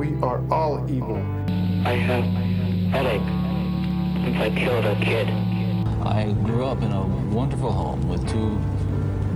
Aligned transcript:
We 0.00 0.16
are 0.22 0.40
all 0.50 0.90
evil. 0.90 1.18
I 1.84 1.92
have 1.92 2.24
headache 2.90 3.28
since 4.24 4.38
I 4.40 4.48
killed 4.48 4.86
a 4.86 4.96
kid. 5.04 5.28
I 6.02 6.32
grew 6.42 6.64
up 6.64 6.80
in 6.80 6.90
a 6.90 7.02
wonderful 7.30 7.70
home 7.70 8.08
with 8.08 8.26
two 8.26 8.58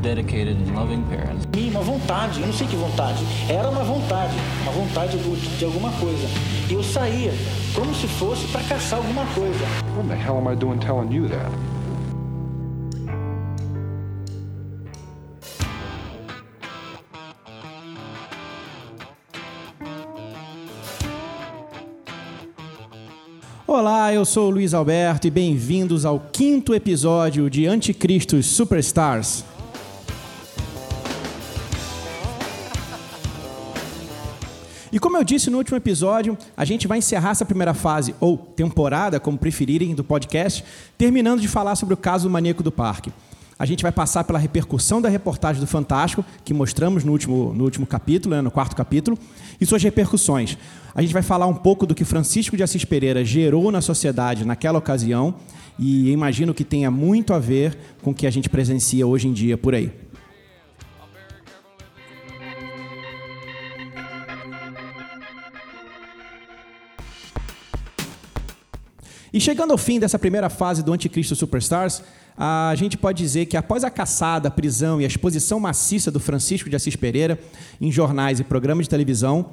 dedicated 0.01 0.57
and 0.57 0.75
loving 0.75 1.05
parents. 1.11 1.47
E 1.55 1.69
uma 1.69 1.83
vontade, 1.83 2.41
eu 2.41 2.47
não 2.47 2.55
sei 2.55 2.67
que 2.67 2.77
vontade, 2.77 3.23
era 3.47 3.69
uma 3.69 3.85
vontade, 3.85 4.33
uma 4.63 4.73
vontade 4.73 5.19
de, 5.19 5.59
de 5.59 5.65
alguma 5.67 5.91
coisa. 6.01 6.27
E 6.71 6.73
eu 6.73 6.83
saía 6.83 7.35
como 7.75 7.95
se 7.95 8.09
fosse 8.09 8.47
para 8.47 8.63
caçar 8.63 9.01
alguma 9.01 9.27
coisa. 9.35 9.67
What 9.95 10.09
the 10.09 10.17
hell 10.17 10.39
am 10.39 10.51
I 10.51 10.57
doing 10.57 10.79
telling 10.79 11.13
you 11.13 11.29
that? 11.29 11.64
Olá, 23.77 24.15
eu 24.15 24.25
sou 24.25 24.47
o 24.47 24.51
Luiz 24.51 24.73
Alberto 24.73 25.27
e 25.27 25.31
bem-vindos 25.31 26.05
ao 26.05 26.21
quinto 26.21 26.73
episódio 26.73 27.51
de 27.51 27.67
Anticristo 27.67 28.41
Superstars. 28.41 29.45
E 34.93 34.99
como 35.01 35.17
eu 35.17 35.25
disse 35.25 35.51
no 35.51 35.59
último 35.59 35.77
episódio, 35.77 36.39
a 36.57 36.65
gente 36.65 36.87
vai 36.87 36.99
encerrar 36.99 37.31
essa 37.31 37.45
primeira 37.45 37.75
fase, 37.75 38.15
ou 38.21 38.39
temporada, 38.39 39.19
como 39.19 39.37
preferirem, 39.37 39.93
do 39.93 40.05
podcast, 40.05 40.65
terminando 40.97 41.41
de 41.41 41.49
falar 41.49 41.75
sobre 41.75 41.95
o 41.95 41.97
caso 41.97 42.29
do 42.29 42.33
maníaco 42.33 42.63
do 42.63 42.71
parque. 42.71 43.13
A 43.59 43.67
gente 43.67 43.83
vai 43.83 43.93
passar 43.93 44.25
pela 44.25 44.39
repercussão 44.39 45.01
da 45.01 45.09
reportagem 45.09 45.61
do 45.61 45.67
Fantástico, 45.67 46.25
que 46.45 46.53
mostramos 46.53 47.05
no 47.05 47.13
último, 47.13 47.53
no 47.55 47.65
último 47.65 47.87
capítulo, 47.87 48.35
né, 48.35 48.41
no 48.41 48.51
quarto 48.51 48.75
capítulo, 48.75 49.17
e 49.61 49.67
suas 49.67 49.83
repercussões. 49.83 50.59
A 50.95 51.01
gente 51.01 51.15
vai 51.15 51.23
falar 51.23 51.47
um 51.47 51.55
pouco 51.55 51.87
do 51.87 51.95
que 51.95 52.05
Francisco 52.05 52.57
de 52.57 52.63
Assis 52.63 52.85
Pereira 52.85 53.25
gerou 53.25 53.71
na 53.71 53.81
sociedade 53.81 54.45
naquela 54.45 54.79
ocasião, 54.79 55.35
e 55.79 56.11
imagino 56.11 56.55
que 56.55 56.65
tenha 56.65 56.91
muito 56.91 57.33
a 57.33 57.39
ver 57.39 57.77
com 58.03 58.11
o 58.11 58.15
que 58.15 58.27
a 58.27 58.31
gente 58.31 58.49
presencia 58.49 59.07
hoje 59.07 59.29
em 59.29 59.33
dia 59.33 59.57
por 59.57 59.75
aí. 59.75 60.04
E 69.35 69.41
chegando 69.41 69.73
ao 69.73 69.79
fim 69.79 69.99
dessa 69.99 70.17
primeira 70.17 70.49
fase 70.49 70.81
do 70.81 70.93
Anticristo 70.93 71.35
Superstars, 71.35 72.01
a 72.39 72.73
gente 72.77 72.97
pode 72.97 73.21
dizer 73.21 73.47
que 73.47 73.57
após 73.57 73.83
a 73.83 73.91
caçada, 73.91 74.47
a 74.47 74.51
prisão 74.51 75.01
e 75.01 75.05
a 75.05 75.09
exposição 75.09 75.59
maciça 75.59 76.09
do 76.09 76.21
Francisco 76.21 76.71
de 76.71 76.77
Assis 76.77 76.95
Pereira 76.95 77.37
em 77.81 77.91
jornais 77.91 78.39
e 78.39 78.45
programas 78.45 78.87
de 78.87 78.91
televisão, 78.91 79.47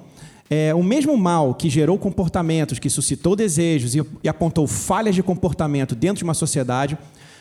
é, 0.52 0.72
o 0.76 0.84
mesmo 0.84 1.18
mal 1.18 1.56
que 1.56 1.68
gerou 1.68 1.98
comportamentos, 1.98 2.78
que 2.78 2.92
suscitou 2.92 3.36
desejos 3.36 3.96
e, 3.96 4.04
e 4.24 4.30
apontou 4.30 4.68
falhas 4.68 5.16
de 5.16 5.24
comportamento 5.24 5.96
dentro 5.96 6.18
de 6.18 6.26
uma 6.26 6.36
sociedade, 6.36 6.96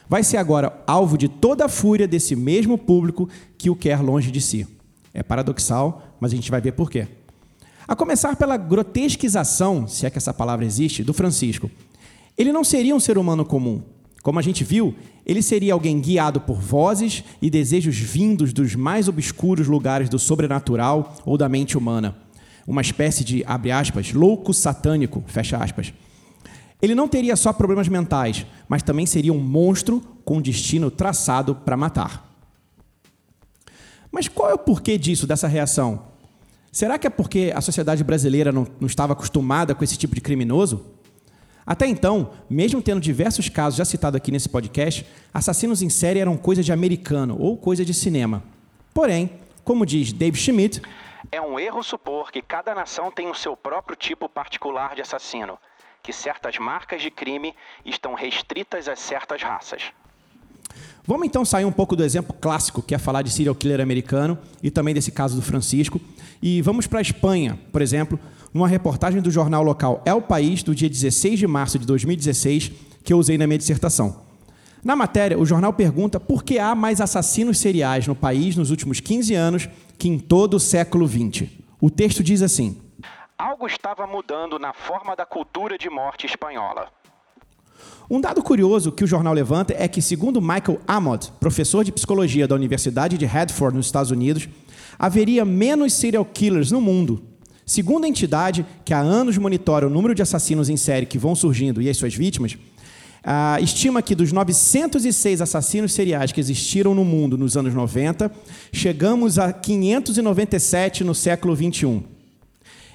vai 0.08 0.24
ser 0.24 0.38
agora 0.38 0.72
alvo 0.86 1.18
de 1.18 1.28
toda 1.28 1.66
a 1.66 1.68
fúria 1.68 2.08
desse 2.08 2.34
mesmo 2.34 2.78
público 2.78 3.28
que 3.58 3.68
o 3.68 3.76
quer 3.76 4.00
longe 4.00 4.30
de 4.30 4.40
si. 4.40 4.66
É 5.12 5.22
paradoxal, 5.22 6.16
mas 6.18 6.32
a 6.32 6.36
gente 6.36 6.50
vai 6.50 6.62
ver 6.62 6.72
por 6.72 6.90
quê. 6.90 7.06
A 7.86 7.94
começar 7.94 8.34
pela 8.34 8.56
grotesquização, 8.56 9.86
se 9.86 10.06
é 10.06 10.10
que 10.10 10.16
essa 10.16 10.32
palavra 10.32 10.64
existe, 10.64 11.04
do 11.04 11.12
Francisco. 11.12 11.70
Ele 12.36 12.52
não 12.52 12.64
seria 12.64 12.94
um 12.94 13.00
ser 13.00 13.18
humano 13.18 13.44
comum. 13.44 13.82
Como 14.22 14.38
a 14.38 14.42
gente 14.42 14.64
viu, 14.64 14.94
ele 15.24 15.42
seria 15.42 15.72
alguém 15.72 16.00
guiado 16.00 16.40
por 16.40 16.60
vozes 16.60 17.24
e 17.40 17.48
desejos 17.48 17.96
vindos 17.96 18.52
dos 18.52 18.74
mais 18.74 19.08
obscuros 19.08 19.66
lugares 19.66 20.08
do 20.08 20.18
sobrenatural 20.18 21.16
ou 21.24 21.38
da 21.38 21.48
mente 21.48 21.78
humana. 21.78 22.16
Uma 22.66 22.82
espécie 22.82 23.24
de, 23.24 23.42
abre 23.46 23.70
aspas, 23.70 24.12
louco 24.12 24.52
satânico, 24.52 25.22
fecha 25.26 25.56
aspas. 25.56 25.92
Ele 26.82 26.94
não 26.94 27.08
teria 27.08 27.36
só 27.36 27.52
problemas 27.52 27.88
mentais, 27.88 28.46
mas 28.68 28.82
também 28.82 29.06
seria 29.06 29.32
um 29.32 29.38
monstro 29.38 30.00
com 30.24 30.40
destino 30.40 30.90
traçado 30.90 31.54
para 31.54 31.76
matar. 31.76 32.30
Mas 34.10 34.28
qual 34.28 34.50
é 34.50 34.54
o 34.54 34.58
porquê 34.58 34.98
disso, 34.98 35.26
dessa 35.26 35.46
reação? 35.46 36.06
Será 36.72 36.98
que 36.98 37.06
é 37.06 37.10
porque 37.10 37.52
a 37.54 37.60
sociedade 37.60 38.02
brasileira 38.04 38.52
não, 38.52 38.66
não 38.80 38.86
estava 38.86 39.12
acostumada 39.12 39.74
com 39.74 39.84
esse 39.84 39.96
tipo 39.96 40.14
de 40.14 40.20
criminoso? 40.20 40.84
Até 41.70 41.86
então, 41.86 42.32
mesmo 42.50 42.82
tendo 42.82 43.00
diversos 43.00 43.48
casos 43.48 43.76
já 43.76 43.84
citados 43.84 44.16
aqui 44.16 44.32
nesse 44.32 44.48
podcast, 44.48 45.06
assassinos 45.32 45.82
em 45.82 45.88
série 45.88 46.18
eram 46.18 46.36
coisa 46.36 46.64
de 46.64 46.72
americano 46.72 47.36
ou 47.38 47.56
coisa 47.56 47.84
de 47.84 47.94
cinema. 47.94 48.42
Porém, 48.92 49.30
como 49.62 49.86
diz 49.86 50.12
Dave 50.12 50.36
Schmidt, 50.36 50.82
É 51.30 51.40
um 51.40 51.60
erro 51.60 51.80
supor 51.84 52.32
que 52.32 52.42
cada 52.42 52.74
nação 52.74 53.12
tem 53.12 53.30
o 53.30 53.34
seu 53.36 53.56
próprio 53.56 53.96
tipo 53.96 54.28
particular 54.28 54.96
de 54.96 55.02
assassino, 55.02 55.56
que 56.02 56.12
certas 56.12 56.58
marcas 56.58 57.02
de 57.02 57.08
crime 57.08 57.54
estão 57.84 58.14
restritas 58.14 58.88
a 58.88 58.96
certas 58.96 59.40
raças. 59.40 59.92
Vamos 61.06 61.28
então 61.28 61.44
sair 61.44 61.64
um 61.64 61.72
pouco 61.72 61.94
do 61.94 62.02
exemplo 62.02 62.34
clássico, 62.34 62.82
que 62.82 62.96
é 62.96 62.98
falar 62.98 63.22
de 63.22 63.30
serial 63.30 63.54
killer 63.54 63.80
americano 63.80 64.36
e 64.60 64.72
também 64.72 64.92
desse 64.92 65.12
caso 65.12 65.36
do 65.36 65.42
Francisco, 65.42 66.00
e 66.42 66.62
vamos 66.62 66.86
para 66.86 66.98
a 66.98 67.02
Espanha, 67.02 67.58
por 67.70 67.82
exemplo, 67.82 68.18
numa 68.52 68.66
reportagem 68.66 69.20
do 69.20 69.30
jornal 69.30 69.62
local 69.62 70.02
El 70.04 70.22
País, 70.22 70.62
do 70.62 70.74
dia 70.74 70.88
16 70.88 71.38
de 71.38 71.46
março 71.46 71.78
de 71.78 71.86
2016, 71.86 72.72
que 73.04 73.12
eu 73.12 73.18
usei 73.18 73.38
na 73.38 73.46
minha 73.46 73.58
dissertação. 73.58 74.22
Na 74.82 74.96
matéria, 74.96 75.38
o 75.38 75.44
jornal 75.44 75.72
pergunta 75.72 76.18
por 76.18 76.42
que 76.42 76.58
há 76.58 76.74
mais 76.74 77.00
assassinos 77.00 77.58
seriais 77.58 78.06
no 78.06 78.14
país 78.14 78.56
nos 78.56 78.70
últimos 78.70 78.98
15 78.98 79.34
anos 79.34 79.68
que 79.98 80.08
em 80.08 80.18
todo 80.18 80.54
o 80.54 80.60
século 80.60 81.06
XX. 81.06 81.48
O 81.80 81.90
texto 81.90 82.22
diz 82.22 82.40
assim: 82.40 82.80
Algo 83.36 83.66
estava 83.66 84.06
mudando 84.06 84.58
na 84.58 84.72
forma 84.72 85.14
da 85.14 85.26
cultura 85.26 85.76
de 85.76 85.90
morte 85.90 86.24
espanhola. 86.24 86.88
Um 88.10 88.20
dado 88.20 88.42
curioso 88.42 88.90
que 88.90 89.04
o 89.04 89.06
jornal 89.06 89.32
levanta 89.32 89.74
é 89.78 89.86
que, 89.86 90.02
segundo 90.02 90.40
Michael 90.40 90.80
Amott, 90.86 91.30
professor 91.38 91.84
de 91.84 91.92
psicologia 91.92 92.48
da 92.48 92.54
Universidade 92.54 93.16
de 93.16 93.24
Radford, 93.24 93.76
nos 93.76 93.86
Estados 93.86 94.10
Unidos, 94.10 94.48
haveria 95.00 95.46
menos 95.46 95.94
serial 95.94 96.26
killers 96.26 96.70
no 96.70 96.78
mundo. 96.78 97.22
Segundo 97.64 98.04
a 98.04 98.08
entidade, 98.08 98.66
que 98.84 98.92
há 98.92 98.98
anos 98.98 99.38
monitora 99.38 99.86
o 99.86 99.90
número 99.90 100.14
de 100.14 100.20
assassinos 100.20 100.68
em 100.68 100.76
série 100.76 101.06
que 101.06 101.16
vão 101.16 101.34
surgindo 101.34 101.80
e 101.80 101.88
as 101.88 101.96
suas 101.96 102.14
vítimas, 102.14 102.58
ah, 103.24 103.58
estima 103.62 104.02
que 104.02 104.14
dos 104.14 104.30
906 104.30 105.40
assassinos 105.40 105.94
seriais 105.94 106.32
que 106.32 106.40
existiram 106.40 106.94
no 106.94 107.02
mundo 107.02 107.38
nos 107.38 107.56
anos 107.56 107.72
90, 107.72 108.30
chegamos 108.70 109.38
a 109.38 109.54
597 109.54 111.02
no 111.02 111.14
século 111.14 111.54
21. 111.54 112.02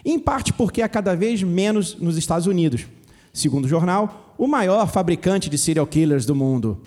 Em 0.03 0.19
parte 0.19 0.53
porque 0.53 0.83
há 0.83 0.89
cada 0.89 1.15
vez 1.15 1.41
menos 1.41 1.97
nos 1.99 2.17
Estados 2.17 2.45
Unidos. 2.45 2.85
Segundo 3.33 3.65
o 3.65 3.69
jornal, 3.69 4.35
o 4.37 4.45
maior 4.45 4.87
fabricante 4.87 5.49
de 5.49 5.57
serial 5.57 5.87
killers 5.87 6.25
do 6.27 6.35
mundo. 6.35 6.79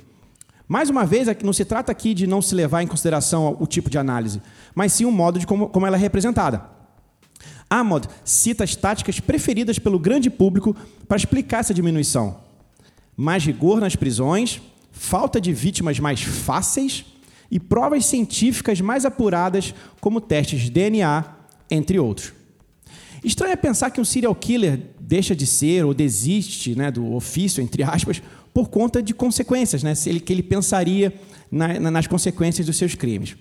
Mais 0.69 0.91
uma 0.91 1.06
vez, 1.06 1.27
não 1.43 1.53
se 1.55 1.65
trata 1.65 1.91
aqui 1.91 2.12
de 2.12 2.27
não 2.27 2.43
se 2.43 2.55
levar 2.55 2.83
em 2.83 2.87
consideração 2.87 3.56
o 3.59 3.67
tipo 3.67 3.89
de 3.89 3.97
análise, 3.97 4.43
mas 4.75 4.93
sim 4.93 5.06
o 5.06 5.11
modo 5.11 5.39
de 5.39 5.47
como, 5.47 5.69
como 5.71 5.87
ela 5.87 5.97
é 5.97 5.99
representada. 5.99 6.62
Amod 7.71 8.06
cita 8.23 8.65
as 8.65 8.77
táticas 8.77 9.19
preferidas 9.19 9.78
pelo 9.78 9.99
grande 9.99 10.28
público 10.28 10.77
para 11.07 11.17
explicar 11.17 11.61
essa 11.61 11.73
diminuição. 11.73 12.41
Mais 13.17 13.45
rigor 13.45 13.81
nas 13.81 13.97
prisões, 13.97 14.61
falta 14.93 15.41
de 15.41 15.55
vítimas 15.55 15.99
mais 15.99 16.23
fáceis 16.23 17.05
e 17.51 17.59
provas 17.59 18.05
científicas 18.05 18.81
mais 18.81 19.07
apuradas, 19.07 19.75
como 20.01 20.21
testes 20.21 20.61
de 20.61 20.71
DNA, 20.71 21.25
entre 21.71 21.99
outros. 21.99 22.33
Estranho 23.25 23.53
é 23.53 23.57
pensar 23.57 23.91
que 23.91 24.01
um 24.01 24.05
serial 24.05 24.34
killer 24.34 24.81
deixa 25.01 25.34
de 25.34 25.47
ser 25.47 25.84
ou 25.84 25.95
desiste 25.95 26.77
né, 26.77 26.91
do 26.91 27.15
ofício, 27.15 27.63
entre 27.63 27.83
aspas, 27.83 28.22
por 28.53 28.68
conta 28.68 29.03
de 29.03 29.15
consequências, 29.15 29.83
né, 29.83 29.95
se 29.95 30.09
ele, 30.09 30.21
que 30.21 30.33
ele 30.33 30.42
pensaria 30.42 31.12
na, 31.50 31.78
na, 31.80 31.91
nas 31.91 32.06
consequências 32.06 32.66
dos 32.66 32.77
seus 32.77 32.95
crimes. 32.95 33.36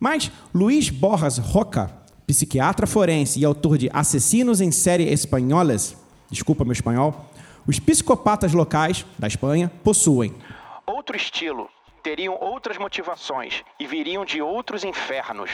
Mas 0.00 0.30
Luiz 0.54 0.90
Borras 0.90 1.38
Roca, 1.38 1.90
psiquiatra 2.26 2.86
forense 2.86 3.40
e 3.40 3.44
autor 3.44 3.78
de 3.78 3.90
Assassinos 3.92 4.60
em 4.60 4.70
Série 4.70 5.04
Espanholas, 5.04 5.96
desculpa 6.30 6.64
meu 6.64 6.72
espanhol, 6.72 7.30
os 7.66 7.78
psicopatas 7.78 8.52
locais 8.52 9.04
da 9.18 9.26
Espanha 9.26 9.70
possuem 9.82 10.34
Outro 10.90 11.14
estilo, 11.16 11.68
teriam 12.02 12.34
outras 12.40 12.78
motivações 12.78 13.62
e 13.78 13.86
viriam 13.86 14.24
de 14.24 14.40
outros 14.40 14.84
infernos. 14.84 15.50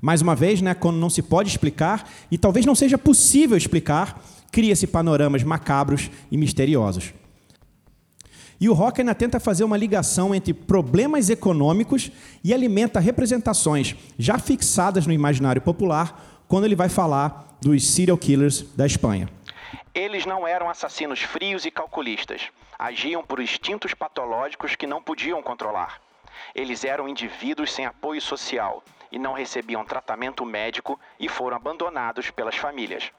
Mais 0.00 0.22
uma 0.22 0.36
vez, 0.36 0.62
né, 0.62 0.72
quando 0.72 0.98
não 0.98 1.10
se 1.10 1.20
pode 1.20 1.48
explicar 1.48 2.08
e 2.30 2.38
talvez 2.38 2.64
não 2.64 2.74
seja 2.76 2.96
possível 2.96 3.56
explicar, 3.56 4.20
cria-se 4.52 4.86
panoramas 4.86 5.42
macabros 5.42 6.10
e 6.30 6.36
misteriosos. 6.36 7.12
E 8.62 8.68
o 8.68 8.74
Rock 8.74 9.00
ainda 9.00 9.12
tenta 9.12 9.40
fazer 9.40 9.64
uma 9.64 9.76
ligação 9.76 10.32
entre 10.32 10.54
problemas 10.54 11.28
econômicos 11.28 12.12
e 12.44 12.54
alimenta 12.54 13.00
representações 13.00 13.96
já 14.16 14.38
fixadas 14.38 15.04
no 15.04 15.12
imaginário 15.12 15.60
popular 15.60 16.44
quando 16.46 16.66
ele 16.66 16.76
vai 16.76 16.88
falar 16.88 17.58
dos 17.60 17.84
serial 17.84 18.16
killers 18.16 18.62
da 18.76 18.86
Espanha. 18.86 19.28
Eles 19.92 20.24
não 20.24 20.46
eram 20.46 20.70
assassinos 20.70 21.20
frios 21.20 21.64
e 21.64 21.72
calculistas. 21.72 22.50
Agiam 22.78 23.24
por 23.24 23.40
instintos 23.40 23.94
patológicos 23.94 24.76
que 24.76 24.86
não 24.86 25.02
podiam 25.02 25.42
controlar. 25.42 26.00
Eles 26.54 26.84
eram 26.84 27.08
indivíduos 27.08 27.72
sem 27.72 27.84
apoio 27.84 28.22
social 28.22 28.80
e 29.10 29.18
não 29.18 29.32
recebiam 29.32 29.84
tratamento 29.84 30.46
médico 30.46 31.00
e 31.18 31.28
foram 31.28 31.56
abandonados 31.56 32.30
pelas 32.30 32.54
famílias. 32.54 33.10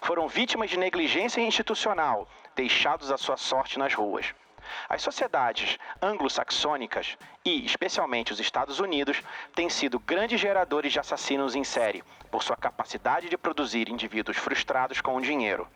Foram 0.00 0.26
vítimas 0.26 0.70
de 0.70 0.78
negligência 0.78 1.42
institucional, 1.42 2.26
deixados 2.56 3.10
à 3.10 3.18
sua 3.18 3.36
sorte 3.36 3.78
nas 3.78 3.92
ruas. 3.92 4.34
As 4.88 5.02
sociedades 5.02 5.78
anglo-saxônicas 6.02 7.16
e, 7.44 7.64
especialmente, 7.64 8.32
os 8.32 8.40
Estados 8.40 8.80
Unidos 8.80 9.22
têm 9.54 9.68
sido 9.68 9.98
grandes 9.98 10.40
geradores 10.40 10.92
de 10.92 11.00
assassinos 11.00 11.54
em 11.54 11.64
série, 11.64 12.02
por 12.30 12.42
sua 12.42 12.56
capacidade 12.56 13.28
de 13.28 13.36
produzir 13.36 13.88
indivíduos 13.88 14.36
frustrados 14.36 15.00
com 15.00 15.16
o 15.16 15.20
dinheiro. 15.20 15.66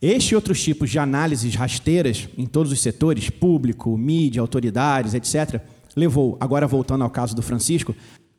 Este 0.00 0.32
e 0.32 0.36
outros 0.36 0.62
tipos 0.62 0.90
de 0.90 0.98
análises 0.98 1.54
rasteiras 1.54 2.28
em 2.36 2.46
todos 2.46 2.70
os 2.70 2.80
setores, 2.80 3.30
público, 3.30 3.96
mídia, 3.96 4.40
autoridades, 4.40 5.14
etc., 5.14 5.60
levou, 5.96 6.36
agora 6.40 6.66
voltando 6.66 7.04
ao 7.04 7.10
caso 7.10 7.34
do 7.34 7.42
Francisco, 7.42 7.94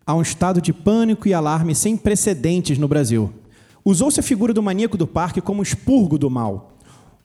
a 0.06 0.14
um 0.14 0.22
estado 0.22 0.62
de 0.62 0.72
pânico 0.72 1.28
e 1.28 1.34
alarme 1.34 1.74
sem 1.74 1.98
precedentes 1.98 2.78
no 2.78 2.88
Brasil. 2.88 3.34
Usou-se 3.84 4.20
a 4.20 4.24
figura 4.24 4.54
do 4.54 4.62
maníaco 4.62 4.98
do 4.98 5.08
parque 5.08 5.42
como 5.42 5.64
expurgo 5.64 6.18
do 6.18 6.30
mal, 6.30 6.75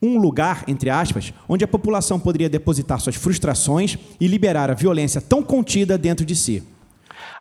um 0.02 0.18
lugar, 0.18 0.64
entre 0.66 0.90
aspas, 0.90 1.32
onde 1.48 1.64
a 1.64 1.68
população 1.68 2.18
poderia 2.18 2.48
depositar 2.48 3.00
suas 3.00 3.16
frustrações 3.16 3.98
e 4.20 4.26
liberar 4.26 4.70
a 4.70 4.74
violência 4.74 5.20
tão 5.20 5.42
contida 5.42 5.98
dentro 5.98 6.24
de 6.24 6.34
si. 6.34 6.62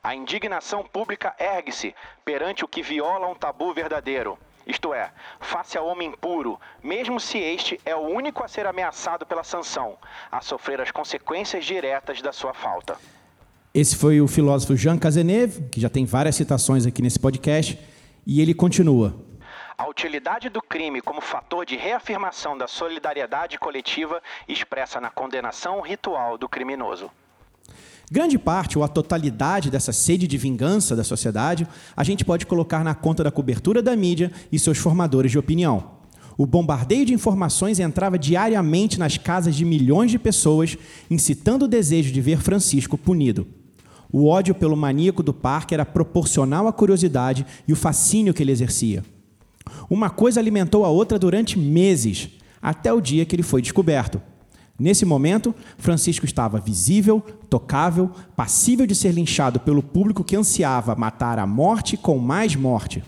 A 0.03 0.15
indignação 0.15 0.83
pública 0.83 1.33
ergue-se 1.39 1.93
perante 2.25 2.63
o 2.63 2.67
que 2.67 2.81
viola 2.81 3.27
um 3.27 3.35
tabu 3.35 3.73
verdadeiro, 3.73 4.37
isto 4.69 4.93
é, 4.93 5.09
face 5.39 5.77
ao 5.79 5.87
homem 5.87 6.11
puro, 6.11 6.59
mesmo 6.83 7.19
se 7.19 7.39
este 7.39 7.79
é 7.83 7.95
o 7.95 8.01
único 8.01 8.43
a 8.43 8.47
ser 8.47 8.67
ameaçado 8.67 9.25
pela 9.25 9.43
sanção, 9.43 9.97
a 10.31 10.41
sofrer 10.41 10.79
as 10.79 10.91
consequências 10.91 11.65
diretas 11.65 12.21
da 12.21 12.31
sua 12.31 12.53
falta. 12.53 12.95
Esse 13.73 13.95
foi 13.95 14.21
o 14.21 14.27
filósofo 14.27 14.75
Jean 14.75 14.97
Cazeneuve, 14.97 15.63
que 15.71 15.81
já 15.81 15.89
tem 15.89 16.05
várias 16.05 16.35
citações 16.35 16.85
aqui 16.85 17.01
nesse 17.01 17.19
podcast, 17.19 17.79
e 18.27 18.41
ele 18.41 18.53
continua: 18.53 19.15
A 19.79 19.87
utilidade 19.87 20.49
do 20.49 20.61
crime 20.61 20.99
como 20.99 21.21
fator 21.21 21.65
de 21.65 21.77
reafirmação 21.77 22.57
da 22.57 22.67
solidariedade 22.67 23.57
coletiva 23.57 24.21
expressa 24.45 24.99
na 24.99 25.09
condenação 25.09 25.79
ritual 25.79 26.37
do 26.37 26.49
criminoso. 26.49 27.09
Grande 28.11 28.37
parte 28.37 28.77
ou 28.77 28.83
a 28.83 28.89
totalidade 28.89 29.71
dessa 29.71 29.93
sede 29.93 30.27
de 30.27 30.37
vingança 30.37 30.97
da 30.97 31.03
sociedade 31.05 31.65
a 31.95 32.03
gente 32.03 32.25
pode 32.25 32.45
colocar 32.45 32.83
na 32.83 32.93
conta 32.93 33.23
da 33.23 33.31
cobertura 33.31 33.81
da 33.81 33.95
mídia 33.95 34.33
e 34.51 34.59
seus 34.59 34.77
formadores 34.77 35.31
de 35.31 35.39
opinião. 35.39 35.91
O 36.37 36.45
bombardeio 36.45 37.05
de 37.05 37.13
informações 37.13 37.79
entrava 37.79 38.19
diariamente 38.19 38.99
nas 38.99 39.17
casas 39.17 39.55
de 39.55 39.63
milhões 39.63 40.11
de 40.11 40.19
pessoas, 40.19 40.77
incitando 41.09 41.63
o 41.63 41.69
desejo 41.69 42.11
de 42.11 42.19
ver 42.19 42.41
Francisco 42.41 42.97
punido. 42.97 43.47
O 44.11 44.27
ódio 44.27 44.53
pelo 44.53 44.75
maníaco 44.75 45.23
do 45.23 45.33
parque 45.33 45.73
era 45.73 45.85
proporcional 45.85 46.67
à 46.67 46.73
curiosidade 46.73 47.45
e 47.65 47.71
o 47.71 47.77
fascínio 47.77 48.33
que 48.33 48.43
ele 48.43 48.51
exercia. 48.51 49.05
Uma 49.89 50.09
coisa 50.09 50.39
alimentou 50.39 50.85
a 50.85 50.89
outra 50.89 51.19
durante 51.19 51.57
meses, 51.57 52.29
até 52.61 52.91
o 52.93 53.01
dia 53.01 53.25
que 53.25 53.35
ele 53.35 53.43
foi 53.43 53.61
descoberto. 53.61 54.21
Nesse 54.79 55.05
momento, 55.05 55.53
Francisco 55.77 56.25
estava 56.25 56.59
visível, 56.59 57.19
tocável, 57.49 58.11
passível 58.35 58.87
de 58.87 58.95
ser 58.95 59.11
linchado 59.11 59.59
pelo 59.59 59.83
público 59.83 60.23
que 60.23 60.37
ansiava 60.37 60.95
matar 60.95 61.37
a 61.37 61.45
morte 61.45 61.97
com 61.97 62.17
mais 62.17 62.55
morte. 62.55 63.03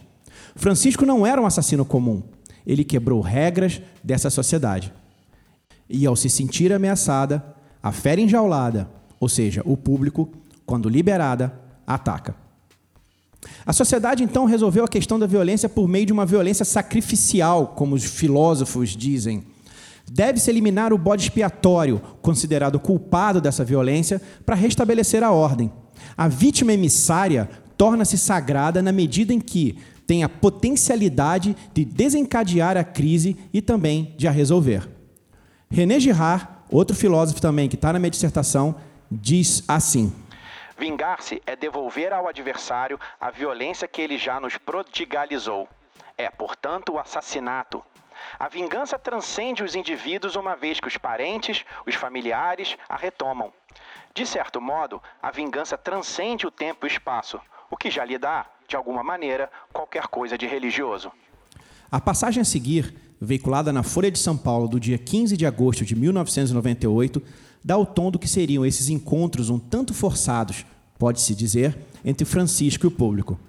Francisco 0.54 1.06
não 1.06 1.26
era 1.26 1.42
um 1.42 1.46
assassino 1.46 1.86
comum. 1.86 2.22
Ele 2.68 2.84
quebrou 2.84 3.22
regras 3.22 3.82
dessa 4.04 4.30
sociedade. 4.30 4.92
E 5.90 6.06
ao 6.06 6.16
se 6.16 6.30
sentir 6.30 6.74
ameaçada, 6.74 7.56
a 7.82 7.92
fera 7.92 8.20
enjaulada, 8.20 8.90
ou 9.20 9.30
seja, 9.30 9.62
o 9.66 9.78
público, 9.78 10.30
quando 10.66 10.90
liberada, 10.90 11.58
ataca. 11.88 12.36
A 13.66 13.74
sociedade 13.74 14.24
então 14.24 14.46
resolveu 14.46 14.84
a 14.84 14.88
questão 14.88 15.18
da 15.18 15.26
violência 15.26 15.68
por 15.68 15.88
meio 15.88 16.06
de 16.06 16.14
uma 16.14 16.26
violência 16.26 16.66
sacrificial, 16.66 17.74
como 17.76 17.96
os 17.96 18.04
filósofos 18.04 18.90
dizem. 18.90 19.44
Deve-se 20.10 20.50
eliminar 20.50 20.92
o 20.92 20.98
bode 20.98 21.24
expiatório, 21.24 22.02
considerado 22.22 22.80
culpado 22.80 23.40
dessa 23.40 23.64
violência, 23.64 24.22
para 24.46 24.56
restabelecer 24.56 25.24
a 25.24 25.32
ordem. 25.32 25.72
A 26.18 26.28
vítima 26.28 26.74
emissária 26.74 27.50
torna-se 27.78 28.18
sagrada 28.18 28.82
na 28.82 28.92
medida 28.92 29.34
em 29.34 29.40
que 29.40 29.78
tem 30.06 30.24
a 30.24 30.30
potencialidade 30.30 31.56
de 31.74 31.86
desencadear 31.86 32.76
a 32.76 32.84
crise 32.84 33.38
e 33.54 33.62
também 33.62 34.14
de 34.18 34.28
a 34.28 34.32
resolver. 34.32 34.88
René 35.70 36.00
Girard, 36.00 36.48
outro 36.70 36.96
filósofo 36.96 37.42
também 37.42 37.70
que 37.70 37.76
está 37.76 37.94
na 37.94 38.00
minha 38.00 38.12
dissertação, 38.12 38.76
diz 39.10 39.64
assim: 39.68 40.12
Vingar-se 40.82 41.40
é 41.46 41.56
devolver 41.56 42.12
ao 42.12 42.28
adversário 42.28 43.00
a 43.20 43.30
violência 43.30 43.88
que 43.88 44.02
ele 44.02 44.18
já 44.18 44.40
nos 44.40 44.58
prodigalizou. 44.58 45.70
É, 46.18 46.28
portanto, 46.28 46.94
o 46.94 46.98
assassinato. 46.98 47.84
A 48.40 48.50
vingança 48.50 48.98
transcende 48.98 49.62
os 49.62 49.76
indivíduos 49.76 50.36
uma 50.36 50.56
vez 50.56 50.80
que 50.80 50.88
os 50.88 50.98
parentes, 50.98 51.64
os 51.86 51.94
familiares 51.94 52.76
a 52.90 52.96
retomam. 52.96 53.54
De 54.12 54.26
certo 54.26 54.60
modo, 54.60 55.00
a 55.22 55.30
vingança 55.30 55.78
transcende 55.78 56.48
o 56.48 56.52
tempo 56.52 56.88
e 56.88 56.88
o 56.88 56.92
espaço, 56.92 57.40
o 57.70 57.78
que 57.78 57.92
já 57.92 58.04
lhe 58.04 58.18
dá, 58.18 58.48
de 58.68 58.76
alguma 58.76 59.04
maneira, 59.04 59.52
qualquer 59.72 60.08
coisa 60.08 60.36
de 60.36 60.48
religioso. 60.48 61.12
A 61.92 62.02
passagem 62.02 62.42
a 62.42 62.46
seguir, 62.46 62.92
veiculada 63.22 63.72
na 63.72 63.84
Folha 63.84 64.10
de 64.10 64.18
São 64.18 64.36
Paulo 64.36 64.68
do 64.68 64.80
dia 64.80 64.98
15 64.98 65.38
de 65.38 65.46
agosto 65.46 65.86
de 65.86 65.96
1998, 65.96 67.22
dá 67.64 67.78
o 67.78 67.86
tom 67.86 68.12
do 68.12 68.20
que 68.20 68.28
seriam 68.28 68.66
esses 68.66 68.90
encontros 68.90 69.50
um 69.50 69.60
tanto 69.60 69.94
forçados, 69.94 70.66
pode-se 70.98 71.36
dizer, 71.36 71.78
entre 72.04 72.26
Francisco 72.26 72.86
e 72.86 72.88
o 72.88 72.92
público. 72.92 73.40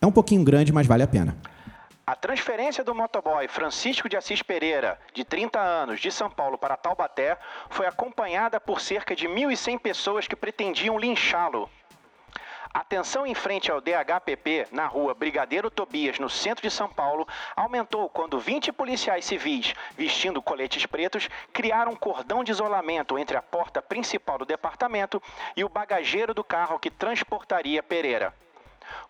É 0.00 0.06
um 0.06 0.12
pouquinho 0.12 0.44
grande, 0.44 0.72
mas 0.72 0.86
vale 0.86 1.02
a 1.02 1.08
pena. 1.08 1.36
A 2.06 2.14
transferência 2.14 2.84
do 2.84 2.94
motoboy 2.94 3.48
Francisco 3.48 4.08
de 4.08 4.16
Assis 4.16 4.40
Pereira, 4.40 4.96
de 5.12 5.24
30 5.24 5.58
anos, 5.58 6.00
de 6.00 6.12
São 6.12 6.30
Paulo 6.30 6.56
para 6.56 6.76
Taubaté, 6.76 7.36
foi 7.68 7.84
acompanhada 7.84 8.60
por 8.60 8.80
cerca 8.80 9.16
de 9.16 9.26
1.100 9.26 9.80
pessoas 9.80 10.28
que 10.28 10.36
pretendiam 10.36 10.96
linchá-lo. 10.98 11.68
A 12.76 12.84
em 13.26 13.34
frente 13.34 13.72
ao 13.72 13.80
DHPP, 13.80 14.66
na 14.70 14.86
rua 14.86 15.14
Brigadeiro 15.14 15.70
Tobias, 15.70 16.18
no 16.18 16.28
centro 16.28 16.62
de 16.62 16.70
São 16.70 16.86
Paulo, 16.86 17.26
aumentou 17.56 18.06
quando 18.10 18.38
20 18.38 18.70
policiais 18.70 19.24
civis, 19.24 19.74
vestindo 19.96 20.42
coletes 20.42 20.84
pretos, 20.84 21.30
criaram 21.54 21.92
um 21.92 21.96
cordão 21.96 22.44
de 22.44 22.52
isolamento 22.52 23.18
entre 23.18 23.34
a 23.34 23.40
porta 23.40 23.80
principal 23.80 24.36
do 24.36 24.44
departamento 24.44 25.22
e 25.56 25.64
o 25.64 25.70
bagageiro 25.70 26.34
do 26.34 26.44
carro 26.44 26.78
que 26.78 26.90
transportaria 26.90 27.82
Pereira. 27.82 28.34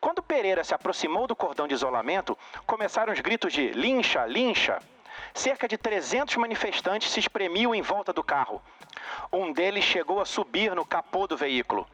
Quando 0.00 0.22
Pereira 0.22 0.62
se 0.62 0.72
aproximou 0.72 1.26
do 1.26 1.34
cordão 1.34 1.66
de 1.66 1.74
isolamento, 1.74 2.38
começaram 2.68 3.12
os 3.12 3.18
gritos 3.18 3.52
de 3.52 3.70
lincha, 3.72 4.24
lincha. 4.26 4.78
Cerca 5.34 5.66
de 5.66 5.76
300 5.76 6.36
manifestantes 6.36 7.10
se 7.10 7.18
espremiam 7.18 7.74
em 7.74 7.82
volta 7.82 8.12
do 8.12 8.22
carro. 8.22 8.62
Um 9.32 9.52
deles 9.52 9.82
chegou 9.82 10.20
a 10.20 10.24
subir 10.24 10.72
no 10.72 10.86
capô 10.86 11.26
do 11.26 11.36
veículo. 11.36 11.84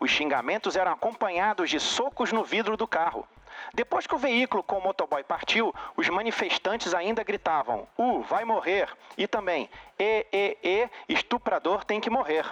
Os 0.00 0.10
xingamentos 0.10 0.76
eram 0.76 0.92
acompanhados 0.92 1.70
de 1.70 1.78
socos 1.78 2.32
no 2.32 2.44
vidro 2.44 2.76
do 2.76 2.86
carro. 2.86 3.26
Depois 3.74 4.06
que 4.06 4.14
o 4.14 4.18
veículo 4.18 4.62
com 4.62 4.78
o 4.78 4.82
motoboy 4.82 5.22
partiu, 5.22 5.74
os 5.96 6.08
manifestantes 6.08 6.94
ainda 6.94 7.22
gritavam: 7.22 7.86
Uh, 7.96 8.22
vai 8.22 8.44
morrer! 8.44 8.88
E 9.16 9.26
também: 9.26 9.68
E, 9.98 10.26
E, 10.32 10.58
E, 10.62 10.90
estuprador 11.08 11.84
tem 11.84 12.00
que 12.00 12.10
morrer. 12.10 12.44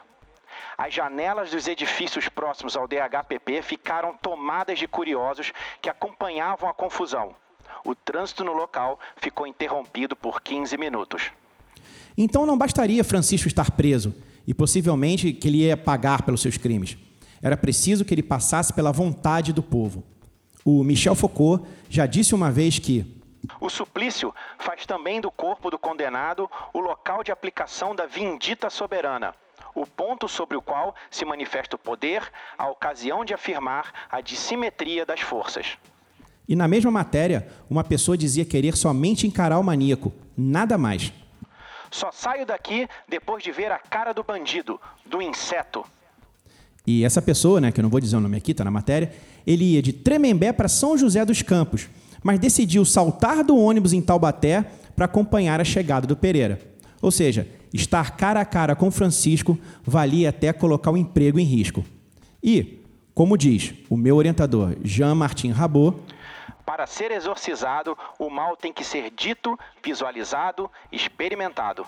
As 0.77 0.93
janelas 0.93 1.51
dos 1.51 1.69
edifícios 1.69 2.29
próximos 2.29 2.77
ao 2.77 2.89
DHPP 2.89 3.63
ficaram 3.63 4.17
tomadas 4.17 4.79
de 4.79 4.89
curiosos 4.89 5.53
que 5.81 5.89
acompanhavam 5.89 6.69
a 6.69 6.75
confusão. 6.75 7.35
O 7.85 7.95
trânsito 7.95 8.45
no 8.45 8.53
local 8.53 8.99
ficou 9.17 9.47
interrompido 9.47 10.15
por 10.17 10.41
15 10.41 10.77
minutos. 10.77 11.31
Então 12.17 12.45
não 12.45 12.59
bastaria 12.59 13.05
Francisco 13.05 13.49
estar 13.49 13.71
preso 13.71 14.15
e 14.47 14.53
possivelmente 14.53 15.33
que 15.33 15.49
ele 15.49 15.59
ia 15.59 15.77
pagar 15.77 16.23
pelos 16.23 16.43
seus 16.43 16.57
crimes. 16.57 16.97
Era 17.43 17.57
preciso 17.57 18.05
que 18.05 18.15
ele 18.15 18.23
passasse 18.23 18.73
pela 18.73 18.93
vontade 18.93 19.53
do 19.53 19.63
povo. 19.63 20.05
O 20.65 20.85
Michel 20.85 21.15
Foucault 21.15 21.67
já 21.89 22.07
disse 22.07 22.35
uma 22.35 22.51
vez 22.51 22.79
que 22.79 23.21
o 23.61 23.71
suplício 23.71 24.35
faz 24.59 24.85
também 24.85 25.21
do 25.21 25.31
corpo 25.31 25.71
do 25.71 25.79
condenado 25.79 26.51
o 26.75 26.81
local 26.81 27.25
de 27.25 27.33
aplicação 27.33 27.95
da 27.95 28.07
vindita 28.07 28.69
soberana, 28.69 29.35
o 29.75 29.87
ponto 29.87 30.29
sobre 30.29 30.57
o 30.57 30.63
qual 30.63 30.95
se 31.11 31.25
manifesta 31.25 31.77
o 31.77 31.79
poder, 31.79 32.23
a 32.59 32.69
ocasião 32.69 33.25
de 33.25 33.33
afirmar 33.33 33.93
a 34.11 34.21
dissimetria 34.21 35.07
das 35.07 35.21
forças. 35.21 35.79
E 36.47 36.57
na 36.57 36.69
mesma 36.69 36.91
matéria, 36.91 37.49
uma 37.69 37.85
pessoa 37.85 38.17
dizia 38.17 38.45
querer 38.45 38.77
somente 38.77 39.27
encarar 39.27 39.59
o 39.59 39.65
maníaco, 39.65 40.13
nada 40.37 40.77
mais. 40.77 41.13
Só 41.91 42.13
saio 42.13 42.45
daqui 42.45 42.89
depois 43.09 43.43
de 43.43 43.53
ver 43.53 43.73
a 43.73 43.79
cara 43.79 44.13
do 44.13 44.23
bandido, 44.23 44.81
do 45.07 45.23
inseto. 45.23 45.85
E 46.87 47.05
essa 47.05 47.21
pessoa, 47.21 47.61
né, 47.61 47.71
que 47.71 47.81
eu 47.81 47.83
não 47.83 47.91
vou 47.91 48.01
dizer 48.01 48.17
o 48.17 48.21
nome 48.21 48.37
aqui, 48.37 48.53
está 48.53 48.65
na 48.65 48.71
matéria, 48.71 49.13
ele 49.47 49.75
ia 49.75 49.83
de 49.83 49.93
Tremembé 49.93 50.53
para 50.53 50.69
São 50.69 50.97
José 50.97 51.25
dos 51.25 51.43
Campos, 51.43 51.89
mas 52.23 52.39
decidiu 52.39 52.85
saltar 52.85 53.45
do 53.45 53.57
ônibus 53.57 53.93
em 53.93 54.01
Taubaté 54.01 54.65
para 54.97 55.05
acompanhar 55.05 55.61
a 55.61 55.65
chegada 55.65 56.07
do 56.07 56.17
Pereira. 56.17 56.61
Ou 57.01 57.11
seja, 57.11 57.47
estar 57.73 58.17
cara 58.17 58.41
a 58.41 58.45
cara 58.45 58.77
com 58.77 58.91
Francisco 58.91 59.59
valia 59.83 60.29
até 60.29 60.53
colocar 60.53 60.91
o 60.91 60.97
emprego 60.97 61.39
em 61.39 61.45
risco. 61.45 61.85
E, 62.43 62.81
como 63.15 63.37
diz 63.37 63.75
o 63.89 63.97
meu 63.97 64.17
orientador 64.17 64.77
Jean-Martin 64.83 65.51
Rabot, 65.51 65.97
Para 66.67 66.87
ser 66.87 67.11
exorcizado, 67.11 67.97
o 68.19 68.31
mal 68.31 68.57
tem 68.57 68.73
que 68.73 68.85
ser 68.85 69.11
dito, 69.11 69.59
visualizado, 69.83 70.71
experimentado. 70.93 71.85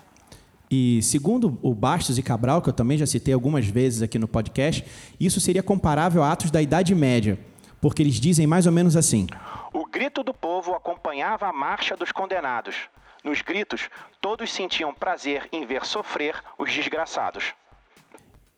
E 0.74 1.02
segundo 1.02 1.58
o 1.60 1.74
Bastos 1.74 2.16
e 2.16 2.22
Cabral, 2.22 2.62
que 2.62 2.70
eu 2.70 2.72
também 2.72 2.96
já 2.96 3.04
citei 3.04 3.34
algumas 3.34 3.66
vezes 3.66 4.00
aqui 4.00 4.18
no 4.18 4.26
podcast, 4.26 4.82
isso 5.20 5.38
seria 5.38 5.62
comparável 5.62 6.22
a 6.22 6.32
atos 6.32 6.50
da 6.50 6.62
Idade 6.62 6.94
Média, 6.94 7.38
porque 7.78 8.02
eles 8.02 8.14
dizem 8.14 8.46
mais 8.46 8.64
ou 8.64 8.72
menos 8.72 8.96
assim: 8.96 9.26
O 9.70 9.84
grito 9.84 10.24
do 10.24 10.32
povo 10.32 10.72
acompanhava 10.72 11.46
a 11.46 11.52
marcha 11.52 11.94
dos 11.94 12.10
condenados. 12.10 12.74
Nos 13.22 13.42
gritos, 13.42 13.90
todos 14.18 14.50
sentiam 14.50 14.94
prazer 14.94 15.46
em 15.52 15.66
ver 15.66 15.84
sofrer 15.84 16.36
os 16.58 16.72
desgraçados. 16.72 17.52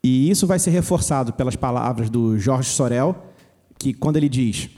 E 0.02 0.30
isso 0.30 0.46
vai 0.46 0.60
ser 0.60 0.70
reforçado 0.70 1.32
pelas 1.32 1.56
palavras 1.56 2.08
do 2.08 2.38
Jorge 2.38 2.70
Sorel, 2.70 3.16
que 3.76 3.92
quando 3.92 4.18
ele 4.18 4.28
diz: 4.28 4.70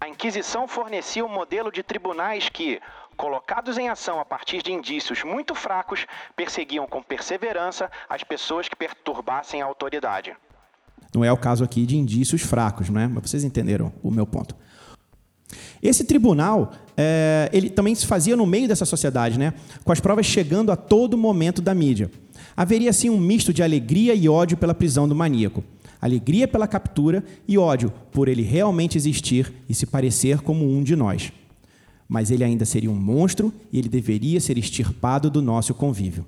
A 0.00 0.08
Inquisição 0.08 0.66
fornecia 0.66 1.22
um 1.22 1.28
modelo 1.28 1.70
de 1.70 1.82
tribunais 1.82 2.48
que, 2.48 2.80
colocados 3.18 3.76
em 3.76 3.88
ação 3.88 4.20
a 4.20 4.24
partir 4.24 4.62
de 4.62 4.72
indícios 4.72 5.24
muito 5.24 5.54
fracos, 5.54 6.06
perseguiam 6.36 6.86
com 6.86 7.02
perseverança 7.02 7.90
as 8.08 8.22
pessoas 8.22 8.68
que 8.68 8.76
perturbassem 8.76 9.60
a 9.60 9.64
autoridade. 9.66 10.34
Não 11.12 11.24
é 11.24 11.32
o 11.32 11.36
caso 11.36 11.64
aqui 11.64 11.84
de 11.84 11.96
indícios 11.96 12.42
fracos, 12.42 12.88
não 12.88 13.00
é? 13.00 13.08
Mas 13.08 13.28
vocês 13.28 13.42
entenderam 13.42 13.92
o 14.02 14.10
meu 14.10 14.24
ponto. 14.24 14.54
Esse 15.82 16.04
tribunal, 16.04 16.72
é, 16.96 17.50
ele 17.52 17.70
também 17.70 17.94
se 17.94 18.06
fazia 18.06 18.36
no 18.36 18.46
meio 18.46 18.68
dessa 18.68 18.84
sociedade, 18.84 19.38
né? 19.38 19.54
com 19.82 19.90
as 19.90 20.00
provas 20.00 20.26
chegando 20.26 20.70
a 20.70 20.76
todo 20.76 21.18
momento 21.18 21.60
da 21.60 21.74
mídia. 21.74 22.10
Haveria, 22.56 22.90
assim, 22.90 23.10
um 23.10 23.18
misto 23.18 23.52
de 23.52 23.62
alegria 23.62 24.14
e 24.14 24.28
ódio 24.28 24.56
pela 24.56 24.74
prisão 24.74 25.08
do 25.08 25.14
maníaco. 25.14 25.64
Alegria 26.00 26.46
pela 26.46 26.68
captura 26.68 27.24
e 27.48 27.58
ódio 27.58 27.92
por 28.12 28.28
ele 28.28 28.42
realmente 28.42 28.96
existir 28.96 29.52
e 29.68 29.74
se 29.74 29.86
parecer 29.86 30.40
como 30.40 30.68
um 30.68 30.82
de 30.82 30.94
nós. 30.94 31.32
Mas 32.08 32.30
ele 32.30 32.42
ainda 32.42 32.64
seria 32.64 32.90
um 32.90 32.94
monstro 32.94 33.52
e 33.70 33.78
ele 33.78 33.88
deveria 33.88 34.40
ser 34.40 34.56
extirpado 34.56 35.30
do 35.30 35.42
nosso 35.42 35.74
convívio. 35.74 36.26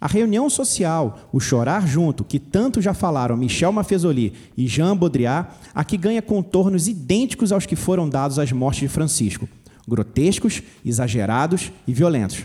A 0.00 0.08
reunião 0.08 0.50
social, 0.50 1.20
o 1.32 1.38
chorar 1.38 1.86
junto, 1.86 2.24
que 2.24 2.40
tanto 2.40 2.82
já 2.82 2.92
falaram 2.92 3.36
Michel 3.36 3.70
Maffesoli 3.70 4.36
e 4.56 4.66
Jean 4.66 4.96
Baudrillard, 4.96 5.48
aqui 5.72 5.96
ganha 5.96 6.20
contornos 6.20 6.88
idênticos 6.88 7.52
aos 7.52 7.66
que 7.66 7.76
foram 7.76 8.08
dados 8.08 8.36
às 8.36 8.50
mortes 8.50 8.80
de 8.80 8.88
Francisco, 8.88 9.48
grotescos, 9.86 10.60
exagerados 10.84 11.70
e 11.86 11.92
violentos. 11.92 12.44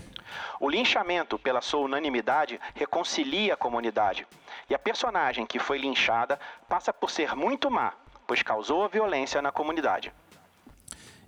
O 0.60 0.69
linchamento, 0.69 1.39
pela 1.39 1.62
sua 1.62 1.79
unanimidade, 1.79 2.60
reconcilia 2.75 3.55
a 3.55 3.57
comunidade. 3.57 4.27
E 4.69 4.75
a 4.75 4.79
personagem 4.79 5.43
que 5.43 5.57
foi 5.57 5.79
linchada 5.79 6.39
passa 6.69 6.93
por 6.93 7.10
ser 7.10 7.36
muito 7.36 7.72
má, 7.72 7.93
pois 8.27 8.43
causou 8.43 8.88
violência 8.88 9.41
na 9.41 9.51
comunidade. 9.51 10.12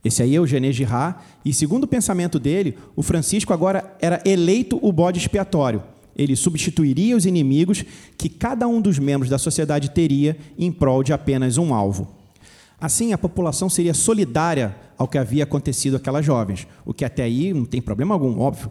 Esse 0.04 0.24
aí 0.24 0.36
é 0.36 0.40
o 0.40 0.48
Gené 0.48 0.72
Girard, 0.72 1.18
e 1.44 1.54
segundo 1.54 1.84
o 1.84 1.88
pensamento 1.88 2.40
dele, 2.40 2.78
o 2.96 3.04
Francisco 3.04 3.54
agora 3.54 3.96
era 4.02 4.22
eleito 4.26 4.80
o 4.82 4.92
bode 4.92 5.20
expiatório 5.20 5.84
ele 6.20 6.36
substituiria 6.36 7.16
os 7.16 7.26
inimigos 7.26 7.86
que 8.18 8.28
cada 8.28 8.68
um 8.68 8.82
dos 8.82 9.00
membros 9.00 9.30
da 9.30 9.38
sociedade 9.38 9.90
teria 9.90 10.38
em 10.58 10.70
prol 10.70 11.02
de 11.02 11.14
apenas 11.14 11.58
um 11.58 11.74
alvo. 11.74 12.14
Assim, 12.80 13.14
a 13.14 13.18
população 13.18 13.70
seria 13.70 13.94
solidária 13.94 14.76
ao 14.98 15.08
que 15.08 15.18
havia 15.18 15.46
acontecido 15.46 15.96
àquelas 15.96 16.26
jovens, 16.26 16.68
o 16.86 16.94
que 16.94 17.06
até 17.06 17.24
aí 17.24 17.54
não 17.54 17.64
tem 17.64 17.82
problema 17.82 18.14
algum, 18.14 18.38
óbvio. 18.40 18.70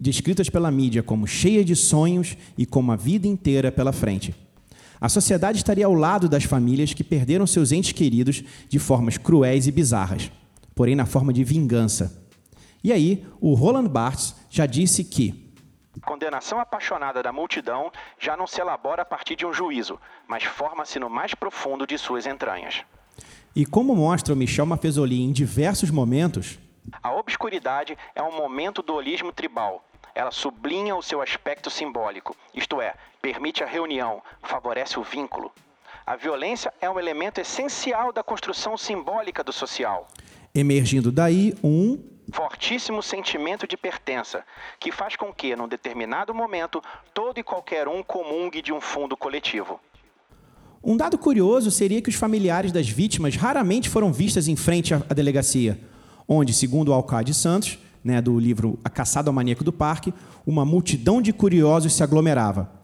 Descritas 0.00 0.48
pela 0.48 0.70
mídia 0.70 1.02
como 1.02 1.26
cheia 1.26 1.62
de 1.62 1.76
sonhos 1.76 2.38
e 2.56 2.64
com 2.64 2.80
uma 2.80 2.96
vida 2.96 3.28
inteira 3.28 3.70
pela 3.70 3.92
frente. 3.92 4.34
A 4.98 5.10
sociedade 5.10 5.58
estaria 5.58 5.84
ao 5.84 5.94
lado 5.94 6.26
das 6.26 6.44
famílias 6.44 6.94
que 6.94 7.04
perderam 7.04 7.46
seus 7.46 7.70
entes 7.70 7.92
queridos 7.92 8.42
de 8.68 8.78
formas 8.78 9.18
cruéis 9.18 9.66
e 9.66 9.72
bizarras, 9.72 10.30
porém 10.74 10.94
na 10.94 11.06
forma 11.06 11.32
de 11.32 11.44
vingança. 11.44 12.22
E 12.82 12.92
aí, 12.92 13.26
o 13.40 13.54
Roland 13.54 13.88
Barthes 13.88 14.34
já 14.50 14.66
disse 14.66 15.04
que 15.04 15.42
Condenação 16.04 16.58
apaixonada 16.58 17.22
da 17.22 17.32
multidão 17.32 17.92
já 18.18 18.36
não 18.36 18.46
se 18.46 18.60
elabora 18.60 19.02
a 19.02 19.04
partir 19.04 19.36
de 19.36 19.46
um 19.46 19.52
juízo, 19.52 20.00
mas 20.26 20.42
forma-se 20.42 20.98
no 20.98 21.08
mais 21.08 21.34
profundo 21.34 21.86
de 21.86 21.96
suas 21.98 22.26
entranhas. 22.26 22.82
E 23.54 23.66
como 23.66 23.94
mostra 23.94 24.32
o 24.32 24.36
Michel 24.36 24.66
Maffesoli 24.66 25.20
em 25.20 25.30
diversos 25.30 25.90
momentos, 25.90 26.58
a 27.02 27.12
obscuridade 27.12 27.96
é 28.14 28.22
um 28.22 28.34
momento 28.34 28.82
do 28.82 28.94
holismo 28.94 29.32
tribal. 29.32 29.84
Ela 30.14 30.30
sublinha 30.30 30.96
o 30.96 31.02
seu 31.02 31.22
aspecto 31.22 31.70
simbólico, 31.70 32.34
isto 32.54 32.80
é, 32.80 32.94
permite 33.20 33.62
a 33.62 33.66
reunião, 33.66 34.22
favorece 34.42 34.98
o 34.98 35.02
vínculo. 35.02 35.52
A 36.04 36.16
violência 36.16 36.72
é 36.80 36.90
um 36.90 36.98
elemento 36.98 37.40
essencial 37.40 38.12
da 38.12 38.22
construção 38.22 38.76
simbólica 38.76 39.44
do 39.44 39.52
social. 39.52 40.08
Emergindo 40.54 41.10
daí 41.10 41.54
um 41.64 41.98
fortíssimo 42.30 43.02
sentimento 43.02 43.66
de 43.66 43.74
pertença, 43.76 44.44
que 44.78 44.92
faz 44.92 45.16
com 45.16 45.32
que, 45.32 45.56
num 45.56 45.66
determinado 45.66 46.34
momento, 46.34 46.82
todo 47.14 47.38
e 47.38 47.42
qualquer 47.42 47.88
um 47.88 48.02
comungue 48.02 48.60
de 48.60 48.72
um 48.72 48.80
fundo 48.80 49.16
coletivo. 49.16 49.80
Um 50.84 50.96
dado 50.96 51.16
curioso 51.16 51.70
seria 51.70 52.02
que 52.02 52.10
os 52.10 52.16
familiares 52.16 52.70
das 52.70 52.88
vítimas 52.88 53.34
raramente 53.34 53.88
foram 53.88 54.12
vistas 54.12 54.46
em 54.46 54.56
frente 54.56 54.92
à 54.92 54.98
delegacia, 54.98 55.80
onde, 56.28 56.52
segundo 56.52 56.88
o 56.90 56.92
Alcade 56.92 57.32
Santos, 57.32 57.78
né, 58.04 58.20
do 58.20 58.38
livro 58.38 58.78
A 58.84 58.90
Caçada 58.90 59.30
ao 59.30 59.34
Maníaco 59.34 59.64
do 59.64 59.72
Parque, 59.72 60.12
uma 60.46 60.64
multidão 60.64 61.22
de 61.22 61.32
curiosos 61.32 61.94
se 61.94 62.02
aglomerava. 62.02 62.81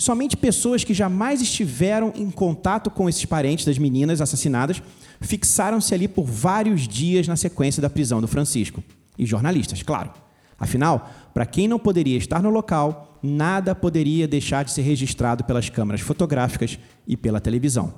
Somente 0.00 0.34
pessoas 0.34 0.82
que 0.82 0.94
jamais 0.94 1.42
estiveram 1.42 2.10
em 2.16 2.30
contato 2.30 2.90
com 2.90 3.06
esses 3.06 3.26
parentes 3.26 3.66
das 3.66 3.76
meninas 3.76 4.22
assassinadas 4.22 4.82
fixaram-se 5.20 5.92
ali 5.92 6.08
por 6.08 6.24
vários 6.24 6.88
dias 6.88 7.28
na 7.28 7.36
sequência 7.36 7.82
da 7.82 7.90
prisão 7.90 8.18
do 8.18 8.26
Francisco. 8.26 8.82
E 9.18 9.26
jornalistas, 9.26 9.82
claro. 9.82 10.10
Afinal, 10.58 11.10
para 11.34 11.44
quem 11.44 11.68
não 11.68 11.78
poderia 11.78 12.16
estar 12.16 12.42
no 12.42 12.48
local, 12.48 13.18
nada 13.22 13.74
poderia 13.74 14.26
deixar 14.26 14.64
de 14.64 14.72
ser 14.72 14.80
registrado 14.80 15.44
pelas 15.44 15.68
câmeras 15.68 16.00
fotográficas 16.00 16.78
e 17.06 17.14
pela 17.14 17.38
televisão. 17.38 17.92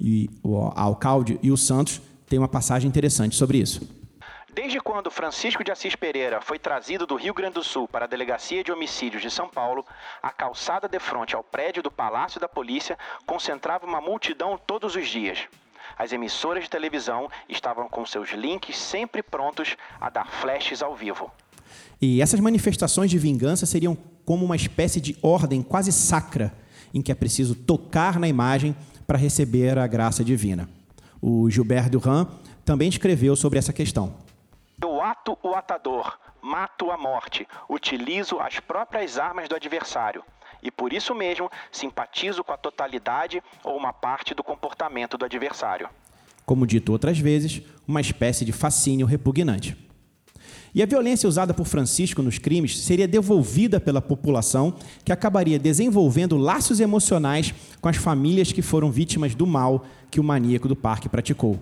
E 0.00 0.28
o 0.42 0.56
Alcalde 0.56 1.38
e 1.40 1.52
o 1.52 1.56
Santos 1.56 2.00
têm 2.28 2.40
uma 2.40 2.48
passagem 2.48 2.88
interessante 2.88 3.36
sobre 3.36 3.58
isso. 3.58 3.97
Desde 4.54 4.80
quando 4.80 5.10
Francisco 5.10 5.62
de 5.62 5.70
Assis 5.70 5.94
Pereira 5.94 6.40
foi 6.40 6.58
trazido 6.58 7.06
do 7.06 7.16
Rio 7.16 7.34
Grande 7.34 7.54
do 7.54 7.62
Sul 7.62 7.86
para 7.86 8.06
a 8.06 8.08
Delegacia 8.08 8.64
de 8.64 8.72
Homicídios 8.72 9.20
de 9.20 9.30
São 9.30 9.46
Paulo, 9.46 9.84
a 10.22 10.30
calçada 10.30 10.88
de 10.88 10.98
frente 10.98 11.36
ao 11.36 11.44
prédio 11.44 11.82
do 11.82 11.90
Palácio 11.90 12.40
da 12.40 12.48
Polícia 12.48 12.98
concentrava 13.26 13.86
uma 13.86 14.00
multidão 14.00 14.58
todos 14.66 14.96
os 14.96 15.06
dias. 15.06 15.40
As 15.98 16.12
emissoras 16.12 16.64
de 16.64 16.70
televisão 16.70 17.28
estavam 17.46 17.88
com 17.88 18.06
seus 18.06 18.30
links 18.30 18.76
sempre 18.76 19.22
prontos 19.22 19.76
a 20.00 20.08
dar 20.08 20.26
flashes 20.26 20.82
ao 20.82 20.96
vivo. 20.96 21.30
E 22.00 22.22
essas 22.22 22.40
manifestações 22.40 23.10
de 23.10 23.18
vingança 23.18 23.66
seriam 23.66 23.96
como 24.24 24.46
uma 24.46 24.56
espécie 24.56 25.00
de 25.00 25.16
ordem 25.22 25.62
quase 25.62 25.92
sacra, 25.92 26.54
em 26.94 27.02
que 27.02 27.12
é 27.12 27.14
preciso 27.14 27.54
tocar 27.54 28.18
na 28.18 28.26
imagem 28.26 28.74
para 29.06 29.18
receber 29.18 29.78
a 29.78 29.86
graça 29.86 30.24
divina. 30.24 30.68
O 31.20 31.50
Gilbert 31.50 31.90
Durand 31.90 32.28
também 32.64 32.88
escreveu 32.88 33.36
sobre 33.36 33.58
essa 33.58 33.72
questão. 33.72 34.27
Eu 34.80 35.00
ato 35.02 35.36
o 35.42 35.54
atador, 35.54 36.16
mato 36.40 36.90
a 36.92 36.96
morte, 36.96 37.46
utilizo 37.68 38.38
as 38.38 38.60
próprias 38.60 39.18
armas 39.18 39.48
do 39.48 39.56
adversário. 39.56 40.22
E 40.62 40.70
por 40.70 40.92
isso 40.92 41.14
mesmo 41.14 41.50
simpatizo 41.72 42.44
com 42.44 42.52
a 42.52 42.56
totalidade 42.56 43.42
ou 43.64 43.76
uma 43.76 43.92
parte 43.92 44.34
do 44.34 44.42
comportamento 44.44 45.18
do 45.18 45.24
adversário. 45.24 45.88
Como 46.46 46.66
dito 46.66 46.92
outras 46.92 47.18
vezes, 47.18 47.60
uma 47.86 48.00
espécie 48.00 48.44
de 48.44 48.52
fascínio 48.52 49.04
repugnante. 49.04 49.76
E 50.72 50.82
a 50.82 50.86
violência 50.86 51.28
usada 51.28 51.52
por 51.52 51.66
Francisco 51.66 52.22
nos 52.22 52.38
crimes 52.38 52.78
seria 52.78 53.08
devolvida 53.08 53.80
pela 53.80 54.00
população, 54.00 54.74
que 55.04 55.12
acabaria 55.12 55.58
desenvolvendo 55.58 56.36
laços 56.36 56.78
emocionais 56.78 57.52
com 57.80 57.88
as 57.88 57.96
famílias 57.96 58.52
que 58.52 58.62
foram 58.62 58.92
vítimas 58.92 59.34
do 59.34 59.46
mal 59.46 59.84
que 60.10 60.20
o 60.20 60.24
maníaco 60.24 60.68
do 60.68 60.76
parque 60.76 61.08
praticou. 61.08 61.58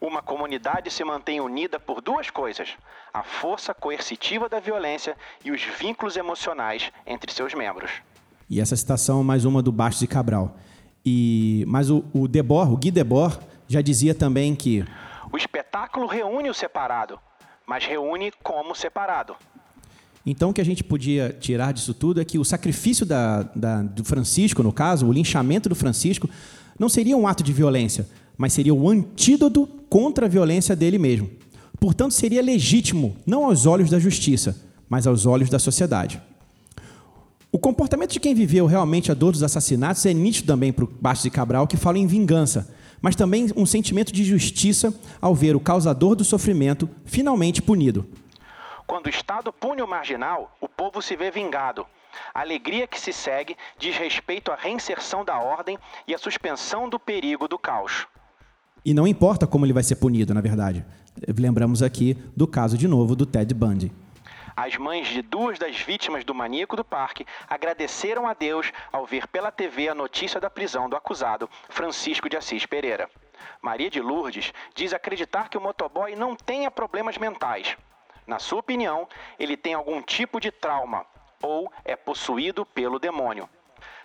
Uma 0.00 0.20
comunidade 0.20 0.90
se 0.90 1.02
mantém 1.04 1.40
unida 1.40 1.80
por 1.80 2.00
duas 2.00 2.30
coisas: 2.30 2.70
a 3.12 3.22
força 3.22 3.72
coercitiva 3.72 4.48
da 4.48 4.60
violência 4.60 5.16
e 5.44 5.50
os 5.50 5.62
vínculos 5.62 6.16
emocionais 6.16 6.90
entre 7.06 7.32
seus 7.32 7.54
membros. 7.54 7.90
E 8.48 8.60
essa 8.60 8.76
citação 8.76 9.20
é 9.20 9.24
mais 9.24 9.44
uma 9.44 9.62
do 9.62 9.72
Bastos 9.72 10.02
e 10.02 10.06
Cabral. 10.06 10.56
E, 11.04 11.64
mas 11.66 11.90
o, 11.90 12.04
o 12.12 12.28
Debord, 12.28 12.72
o 12.72 12.76
Guy 12.76 12.90
Debord, 12.90 13.38
já 13.68 13.80
dizia 13.80 14.14
também 14.14 14.54
que 14.54 14.84
o 15.32 15.36
espetáculo 15.36 16.06
reúne 16.06 16.48
o 16.50 16.54
separado, 16.54 17.18
mas 17.66 17.84
reúne 17.84 18.32
como 18.42 18.74
separado. 18.74 19.34
Então, 20.24 20.50
o 20.50 20.52
que 20.52 20.60
a 20.60 20.64
gente 20.64 20.82
podia 20.82 21.32
tirar 21.32 21.72
disso 21.72 21.94
tudo 21.94 22.20
é 22.20 22.24
que 22.24 22.38
o 22.38 22.44
sacrifício 22.44 23.06
da, 23.06 23.44
da, 23.54 23.82
do 23.82 24.04
Francisco, 24.04 24.62
no 24.62 24.72
caso, 24.72 25.06
o 25.06 25.12
linchamento 25.12 25.68
do 25.68 25.74
Francisco, 25.76 26.28
não 26.78 26.88
seria 26.88 27.16
um 27.16 27.28
ato 27.28 27.44
de 27.44 27.52
violência, 27.52 28.08
mas 28.36 28.52
seria 28.52 28.74
o 28.74 28.88
antídoto 28.88 29.66
contra 29.88 30.26
a 30.26 30.28
violência 30.28 30.76
dele 30.76 30.98
mesmo. 30.98 31.30
Portanto, 31.78 32.12
seria 32.12 32.42
legítimo, 32.42 33.16
não 33.26 33.44
aos 33.44 33.66
olhos 33.66 33.90
da 33.90 33.98
justiça, 33.98 34.56
mas 34.88 35.06
aos 35.06 35.26
olhos 35.26 35.50
da 35.50 35.58
sociedade. 35.58 36.20
O 37.52 37.58
comportamento 37.58 38.12
de 38.12 38.20
quem 38.20 38.34
viveu 38.34 38.66
realmente 38.66 39.10
a 39.10 39.14
dor 39.14 39.32
dos 39.32 39.42
assassinatos 39.42 40.04
é 40.04 40.12
nítido 40.12 40.46
também 40.46 40.72
para 40.72 40.84
o 40.84 40.88
Bastos 41.00 41.26
e 41.26 41.30
Cabral, 41.30 41.66
que 41.66 41.76
fala 41.76 41.98
em 41.98 42.06
vingança, 42.06 42.74
mas 43.00 43.16
também 43.16 43.50
um 43.56 43.64
sentimento 43.64 44.12
de 44.12 44.24
justiça 44.24 44.92
ao 45.20 45.34
ver 45.34 45.56
o 45.56 45.60
causador 45.60 46.14
do 46.14 46.24
sofrimento 46.24 46.88
finalmente 47.04 47.62
punido. 47.62 48.06
Quando 48.86 49.06
o 49.06 49.10
Estado 49.10 49.52
pune 49.52 49.82
o 49.82 49.88
marginal, 49.88 50.56
o 50.60 50.68
povo 50.68 51.00
se 51.02 51.16
vê 51.16 51.30
vingado. 51.30 51.86
A 52.34 52.40
alegria 52.40 52.86
que 52.86 53.00
se 53.00 53.12
segue 53.12 53.56
diz 53.78 53.96
respeito 53.96 54.50
à 54.50 54.54
reinserção 54.54 55.24
da 55.24 55.38
ordem 55.38 55.78
e 56.06 56.14
à 56.14 56.18
suspensão 56.18 56.88
do 56.88 56.98
perigo 56.98 57.48
do 57.48 57.58
caos. 57.58 58.06
E 58.86 58.94
não 58.94 59.04
importa 59.04 59.48
como 59.48 59.66
ele 59.66 59.72
vai 59.72 59.82
ser 59.82 59.96
punido, 59.96 60.32
na 60.32 60.40
verdade. 60.40 60.86
Lembramos 61.36 61.82
aqui 61.82 62.14
do 62.36 62.46
caso 62.46 62.78
de 62.78 62.86
novo 62.86 63.16
do 63.16 63.26
Ted 63.26 63.52
Bundy. 63.52 63.90
As 64.56 64.76
mães 64.76 65.08
de 65.08 65.22
duas 65.22 65.58
das 65.58 65.80
vítimas 65.80 66.24
do 66.24 66.32
maníaco 66.32 66.76
do 66.76 66.84
parque 66.84 67.26
agradeceram 67.50 68.28
a 68.28 68.32
Deus 68.32 68.72
ao 68.92 69.04
ver 69.04 69.26
pela 69.26 69.50
TV 69.50 69.88
a 69.88 69.94
notícia 69.94 70.40
da 70.40 70.48
prisão 70.48 70.88
do 70.88 70.94
acusado, 70.94 71.50
Francisco 71.68 72.28
de 72.28 72.36
Assis 72.36 72.64
Pereira. 72.64 73.10
Maria 73.60 73.90
de 73.90 74.00
Lourdes 74.00 74.52
diz 74.72 74.94
acreditar 74.94 75.48
que 75.48 75.58
o 75.58 75.60
motoboy 75.60 76.14
não 76.14 76.36
tenha 76.36 76.70
problemas 76.70 77.18
mentais. 77.18 77.76
Na 78.24 78.38
sua 78.38 78.60
opinião, 78.60 79.08
ele 79.36 79.56
tem 79.56 79.74
algum 79.74 80.00
tipo 80.00 80.38
de 80.40 80.52
trauma 80.52 81.04
ou 81.42 81.72
é 81.84 81.96
possuído 81.96 82.64
pelo 82.64 83.00
demônio. 83.00 83.48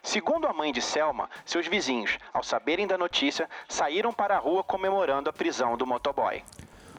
Segundo 0.03 0.48
a 0.48 0.53
mãe 0.53 0.74
de 0.74 0.81
Selma, 0.81 1.29
seus 1.46 1.67
vizinhos, 1.67 2.17
ao 2.34 2.43
saberem 2.43 2.88
da 2.88 2.98
notícia, 2.98 3.48
saíram 3.70 4.12
para 4.12 4.36
a 4.36 4.39
rua 4.39 4.63
comemorando 4.63 5.29
a 5.29 5.34
prisão 5.34 5.77
do 5.77 5.86
motoboy. 5.86 6.41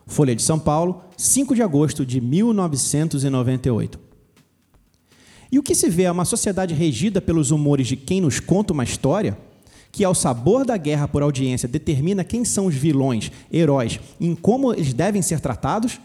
Folha 0.06 0.36
de 0.36 0.42
São 0.42 0.58
Paulo, 0.58 1.02
5 1.16 1.54
de 1.54 1.62
agosto 1.62 2.06
de 2.06 2.20
1998. 2.20 3.98
E 5.50 5.58
o 5.58 5.62
que 5.62 5.74
se 5.74 5.90
vê 5.90 6.04
é 6.04 6.12
uma 6.12 6.24
sociedade 6.24 6.74
regida 6.74 7.20
pelos 7.20 7.50
humores 7.50 7.88
de 7.88 7.96
quem 7.96 8.20
nos 8.20 8.38
conta 8.38 8.72
uma 8.72 8.84
história, 8.84 9.36
que 9.90 10.04
ao 10.04 10.14
sabor 10.14 10.64
da 10.64 10.76
guerra 10.76 11.08
por 11.08 11.22
audiência 11.22 11.68
determina 11.68 12.24
quem 12.24 12.44
são 12.44 12.66
os 12.66 12.74
vilões, 12.74 13.30
heróis 13.52 13.98
e 14.18 14.26
em 14.26 14.34
como 14.34 14.72
eles 14.72 14.94
devem 14.94 15.20
ser 15.20 15.40
tratados? 15.40 16.00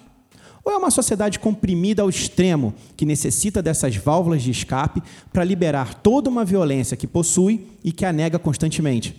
Ou 0.67 0.73
é 0.73 0.75
uma 0.75 0.91
sociedade 0.91 1.39
comprimida 1.39 2.01
ao 2.01 2.09
extremo, 2.09 2.73
que 2.97 3.05
necessita 3.05 3.61
dessas 3.61 3.95
válvulas 3.95 4.43
de 4.43 4.51
escape 4.51 5.01
para 5.31 5.45
liberar 5.45 5.93
toda 5.93 6.29
uma 6.29 6.43
violência 6.43 6.97
que 6.97 7.07
possui 7.07 7.67
e 7.85 7.93
que 7.93 8.03
a 8.03 8.11
nega 8.11 8.37
constantemente? 8.37 9.15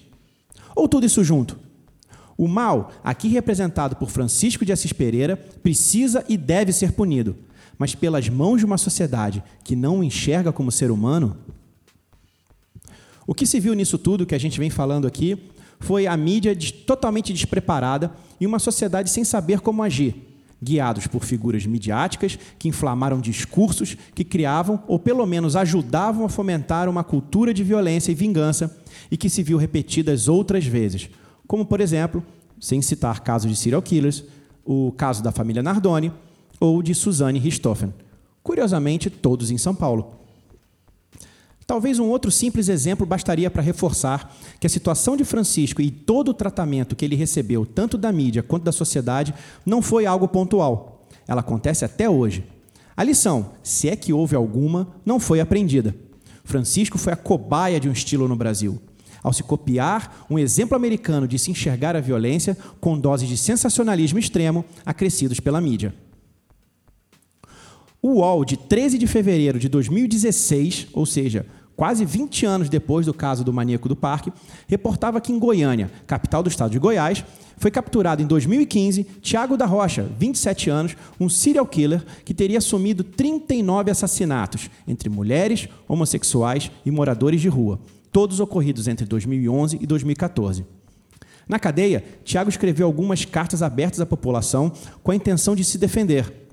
Ou 0.77 0.87
tudo 0.87 1.07
isso 1.07 1.25
junto? 1.25 1.59
O 2.37 2.47
mal, 2.47 2.93
aqui 3.03 3.29
representado 3.29 3.97
por 3.97 4.11
Francisco 4.11 4.63
de 4.63 4.75
Assis 4.75 4.93
Pereira, 4.93 5.39
precisa 5.39 6.23
e 6.29 6.37
deve 6.37 6.71
ser 6.71 6.93
punido, 6.93 7.35
mas 7.79 7.95
pelas 7.95 8.29
mãos 8.29 8.59
de 8.59 8.67
uma 8.67 8.77
sociedade 8.77 9.43
que 9.65 9.75
não 9.75 10.01
o 10.01 10.05
enxerga 10.05 10.53
como 10.53 10.71
ser 10.71 10.91
humano. 10.91 11.35
O 13.27 13.33
que 13.35 13.47
se 13.47 13.59
viu 13.59 13.73
nisso 13.73 13.97
tudo 13.97 14.27
que 14.27 14.35
a 14.35 14.39
gente 14.39 14.61
vem 14.61 14.69
falando 14.69 15.07
aqui 15.07 15.39
foi 15.81 16.07
a 16.07 16.15
mídia 16.15 16.55
totalmente 16.85 17.33
despreparada 17.33 18.13
e 18.39 18.47
uma 18.47 18.59
sociedade 18.59 19.09
sem 19.09 19.25
saber 19.25 19.61
como 19.61 19.83
agir, 19.83 20.28
guiados 20.63 21.07
por 21.07 21.25
figuras 21.25 21.65
midiáticas 21.65 22.39
que 22.59 22.69
inflamaram 22.69 23.21
discursos 23.21 23.97
que 24.15 24.25
criavam 24.25 24.83
ou 24.87 24.99
pelo 24.99 25.25
menos 25.27 25.57
ajudavam 25.57 26.25
a 26.25 26.29
fomentar 26.29 26.89
uma 26.89 27.05
cultura 27.05 27.55
de 27.55 27.63
violência 27.63 28.11
e 28.11 28.15
vingança 28.15 28.77
e 29.11 29.17
que 29.17 29.31
se 29.31 29.43
viu 29.43 29.57
repetidas 29.57 30.29
outras 30.29 30.67
vezes, 30.67 31.09
como, 31.47 31.65
por 31.65 31.81
exemplo, 31.81 32.23
sem 32.61 32.83
citar 32.83 33.21
casos 33.21 33.51
de 33.51 33.57
serial 33.57 33.81
killers, 33.81 34.25
o 34.65 34.93
caso 34.93 35.23
da 35.23 35.33
família 35.33 35.63
Nardoni 35.63 36.13
ou 36.61 36.83
de 36.83 36.95
Suzanne 36.95 37.39
Richthofen. 37.39 37.95
Curiosamente, 38.43 39.09
todos 39.09 39.51
em 39.51 39.59
São 39.59 39.75
Paulo. 39.75 40.15
Talvez 41.69 41.99
um 41.99 42.09
outro 42.09 42.31
simples 42.31 42.71
exemplo 42.71 43.05
bastaria 43.05 43.51
para 43.51 43.61
reforçar 43.61 44.35
que 44.59 44.67
a 44.67 44.71
situação 44.71 45.19
de 45.19 45.23
Francisco 45.23 45.83
e 45.83 45.91
todo 45.91 46.31
o 46.31 46.35
tratamento 46.35 46.97
que 46.97 47.05
ele 47.05 47.15
recebeu, 47.15 47.67
tanto 47.67 47.99
da 47.99 48.11
mídia 48.11 48.43
quanto 48.43 48.65
da 48.65 48.73
sociedade, 48.73 49.35
não 49.67 49.83
foi 49.83 50.07
algo 50.07 50.27
pontual. 50.27 51.07
Ela 51.27 51.43
acontece 51.43 51.85
até 51.85 52.09
hoje. 52.09 52.43
A 52.97 53.05
lição, 53.05 53.51
se 53.63 53.87
é 53.87 53.95
que 53.95 54.15
houve 54.15 54.35
alguma, 54.35 54.89
não 55.05 55.21
foi 55.21 55.41
aprendida. 55.41 55.95
Francisco 56.43 56.97
foi 56.97 57.13
a 57.13 57.17
cobaia 57.17 57.79
de 57.79 57.87
um 57.87 57.93
estilo 57.93 58.27
no 58.27 58.35
Brasil 58.35 58.81
ao 59.23 59.33
se 59.33 59.43
copiar 59.43 60.27
um 60.31 60.39
exemplo 60.39 60.75
americano 60.75 61.29
de 61.29 61.39
se 61.39 61.51
enxergar 61.51 61.95
a 61.95 62.01
violência 62.01 62.57
com 62.81 62.99
doses 62.99 63.29
de 63.29 63.37
sensacionalismo 63.37 64.19
extremo 64.19 64.65
acrescidos 64.87 65.39
pela 65.39 65.61
mídia. 65.61 65.93
O 68.01 68.21
UOL, 68.21 68.45
de 68.45 68.57
13 68.57 68.97
de 68.97 69.09
fevereiro 69.09 69.59
de 69.59 69.69
2016, 69.69 70.87
ou 70.93 71.05
seja, 71.05 71.45
quase 71.79 72.05
20 72.05 72.45
anos 72.45 72.69
depois 72.69 73.07
do 73.07 73.15
caso 73.15 73.45
do 73.45 73.53
maníaco 73.53 73.89
do 73.89 73.95
parque, 73.95 74.33
reportava 74.67 75.21
que 75.21 75.31
em 75.31 75.39
Goiânia, 75.39 75.89
capital 76.09 76.43
do 76.43 76.49
estado 76.49 76.73
de 76.73 76.79
Goiás, 76.81 77.25
foi 77.57 77.71
capturado 77.71 78.21
em 78.21 78.27
2015 78.27 79.05
Tiago 79.23 79.57
da 79.57 79.65
Rocha, 79.65 80.05
27 80.19 80.71
anos, 80.71 80.97
um 81.21 81.29
serial 81.29 81.65
killer 81.65 82.05
que 82.25 82.35
teria 82.35 82.59
assumido 82.59 83.05
39 83.05 83.93
assassinatos 83.93 84.69
entre 84.89 85.09
mulheres, 85.09 85.69
homossexuais 85.87 86.69
e 86.85 86.91
moradores 86.91 87.41
de 87.41 87.49
rua, 87.49 87.79
todos 88.11 88.41
ocorridos 88.41 88.89
entre 88.89 89.07
2011 89.07 89.79
e 89.81 89.87
2014. 89.87 90.67
Na 91.49 91.61
cadeia, 91.61 92.05
Tiago 92.25 92.51
escreveu 92.51 92.87
algumas 92.87 93.25
cartas 93.25 93.63
abertas 93.63 94.01
à 94.01 94.07
população 94.07 94.73
com 95.01 95.13
a 95.13 95.17
intenção 95.17 95.55
de 95.55 95.63
se 95.63 95.79
defender. 95.79 96.49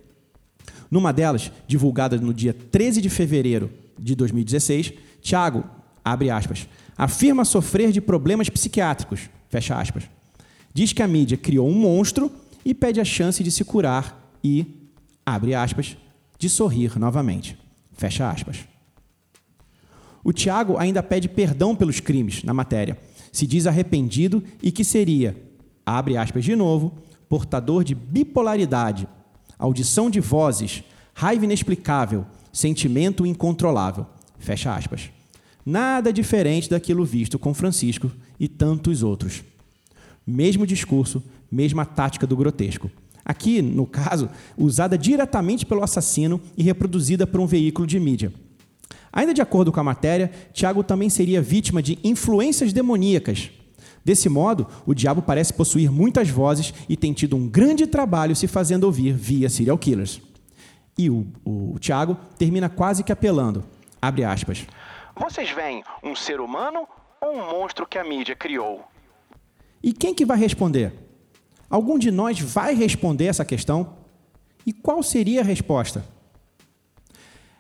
Numa 0.92 1.12
delas, 1.12 1.52
divulgada 1.66 2.16
no 2.16 2.32
dia 2.32 2.54
13 2.54 3.02
de 3.02 3.10
fevereiro 3.10 3.72
de 3.98 4.14
2016, 4.14 4.94
Tiago, 5.26 5.64
abre 6.04 6.30
aspas, 6.30 6.70
afirma 6.96 7.44
sofrer 7.44 7.92
de 7.92 8.00
problemas 8.00 8.48
psiquiátricos, 8.48 9.28
fecha 9.50 9.76
aspas. 9.76 10.04
Diz 10.72 10.94
que 10.94 11.02
a 11.02 11.08
mídia 11.08 11.36
criou 11.36 11.68
um 11.68 11.74
monstro 11.74 12.32
e 12.64 12.76
pede 12.76 13.02
a 13.02 13.04
chance 13.04 13.44
de 13.44 13.50
se 13.50 13.66
curar 13.66 14.32
e, 14.44 14.88
abre 15.26 15.56
aspas, 15.56 15.98
de 16.38 16.48
sorrir 16.48 17.00
novamente, 17.00 17.58
fecha 17.94 18.30
aspas. 18.30 18.68
O 20.24 20.32
Tiago 20.32 20.78
ainda 20.78 21.02
pede 21.02 21.28
perdão 21.28 21.76
pelos 21.76 22.00
crimes 22.00 22.44
na 22.44 22.54
matéria. 22.54 22.96
Se 23.32 23.48
diz 23.48 23.66
arrependido 23.66 24.44
e 24.62 24.72
que 24.72 24.84
seria, 24.84 25.36
abre 25.84 26.18
aspas 26.18 26.46
de 26.46 26.56
novo, 26.56 27.00
portador 27.28 27.84
de 27.84 27.96
bipolaridade, 27.96 29.08
audição 29.58 30.08
de 30.08 30.20
vozes, 30.20 30.84
raiva 31.16 31.46
inexplicável, 31.46 32.28
sentimento 32.54 33.26
incontrolável. 33.26 34.06
Fecha 34.38 34.76
aspas. 34.76 35.15
Nada 35.66 36.14
diferente 36.14 36.70
daquilo 36.70 37.04
visto 37.04 37.40
com 37.40 37.54
Francisco 37.54 38.12
e 38.40 38.48
tantos 38.48 39.02
outros. 39.02 39.44
Mesmo 40.26 40.68
discurso, 40.68 41.24
mesma 41.52 41.86
tática 41.86 42.28
do 42.28 42.38
grotesco. 42.38 42.92
Aqui, 43.24 43.62
no 43.62 43.88
caso, 43.88 44.30
usada 44.56 44.96
diretamente 44.96 45.66
pelo 45.66 45.84
assassino 45.84 46.40
e 46.56 46.62
reproduzida 46.62 47.26
por 47.26 47.40
um 47.40 47.48
veículo 47.48 47.88
de 47.88 48.00
mídia. 48.00 48.32
Ainda 49.12 49.34
de 49.34 49.42
acordo 49.42 49.72
com 49.72 49.80
a 49.80 49.84
matéria, 49.84 50.32
Tiago 50.54 50.84
também 50.84 51.10
seria 51.10 51.42
vítima 51.42 51.82
de 51.82 51.98
influências 52.04 52.72
demoníacas. 52.72 53.50
Desse 54.04 54.30
modo, 54.30 54.68
o 54.86 54.94
diabo 54.94 55.24
parece 55.24 55.52
possuir 55.52 55.92
muitas 55.92 56.30
vozes 56.30 56.72
e 56.88 56.96
tem 56.96 57.12
tido 57.12 57.36
um 57.36 57.48
grande 57.48 57.88
trabalho 57.88 58.36
se 58.36 58.46
fazendo 58.48 58.84
ouvir 58.84 59.14
via 59.14 59.50
serial 59.50 59.80
killers. 59.80 60.22
E 60.96 61.10
o, 61.10 61.26
o 61.44 61.78
Tiago 61.80 62.16
termina 62.38 62.70
quase 62.70 63.04
que 63.04 63.12
apelando. 63.12 63.64
Abre 64.00 64.24
aspas. 64.24 64.68
Vocês 65.16 65.50
veem 65.52 65.84
um 66.04 66.16
ser 66.16 66.42
humano 66.42 66.88
ou 67.22 67.34
um 67.34 67.52
monstro 67.52 67.88
que 67.88 67.98
a 67.98 68.04
mídia 68.04 68.36
criou? 68.36 68.84
E 69.82 69.94
quem 69.94 70.14
que 70.14 70.26
vai 70.26 70.38
responder? 70.38 70.94
Algum 71.70 71.98
de 71.98 72.12
nós 72.12 72.40
vai 72.40 72.76
responder 72.76 73.26
essa 73.26 73.46
questão? 73.46 73.98
E 74.66 74.74
qual 74.74 75.02
seria 75.02 75.42
a 75.42 75.44
resposta? 75.44 76.06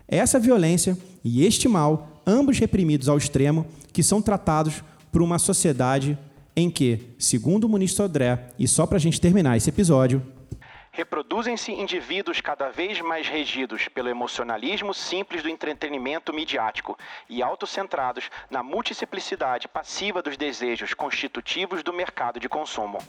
Essa 0.08 0.40
violência 0.40 0.98
e 1.24 1.46
este 1.46 1.68
mal, 1.68 2.22
ambos 2.28 2.60
reprimidos 2.60 3.08
ao 3.08 3.18
extremo, 3.18 3.66
que 3.94 4.04
são 4.04 4.22
tratados 4.22 4.84
por 5.12 5.22
uma 5.22 5.40
sociedade 5.40 6.18
em 6.56 6.70
que, 6.70 7.16
segundo 7.18 7.64
o 7.64 7.70
ministro 7.70 8.06
André, 8.06 8.50
e 8.60 8.68
só 8.68 8.86
para 8.86 8.98
a 8.98 9.00
gente 9.00 9.20
terminar 9.20 9.56
esse 9.56 9.70
episódio, 9.70 10.22
reproduzem-se 10.96 11.74
indivíduos 11.74 12.40
cada 12.40 12.70
vez 12.70 13.02
mais 13.02 13.28
regidos 13.28 13.90
pelo 13.90 14.08
emocionalismo 14.08 14.94
simples 14.94 15.44
do 15.44 15.50
entretenimento 15.50 16.34
midiático 16.34 16.98
e 17.30 17.44
autocentrados 17.44 18.30
na 18.50 18.64
multiplicidade 18.64 19.68
passiva 19.68 20.22
dos 20.22 20.38
desejos 20.38 20.94
constitutivos 20.94 21.84
do 21.84 21.92
mercado 21.92 22.40
de 22.40 22.48
consumo. 22.48 23.00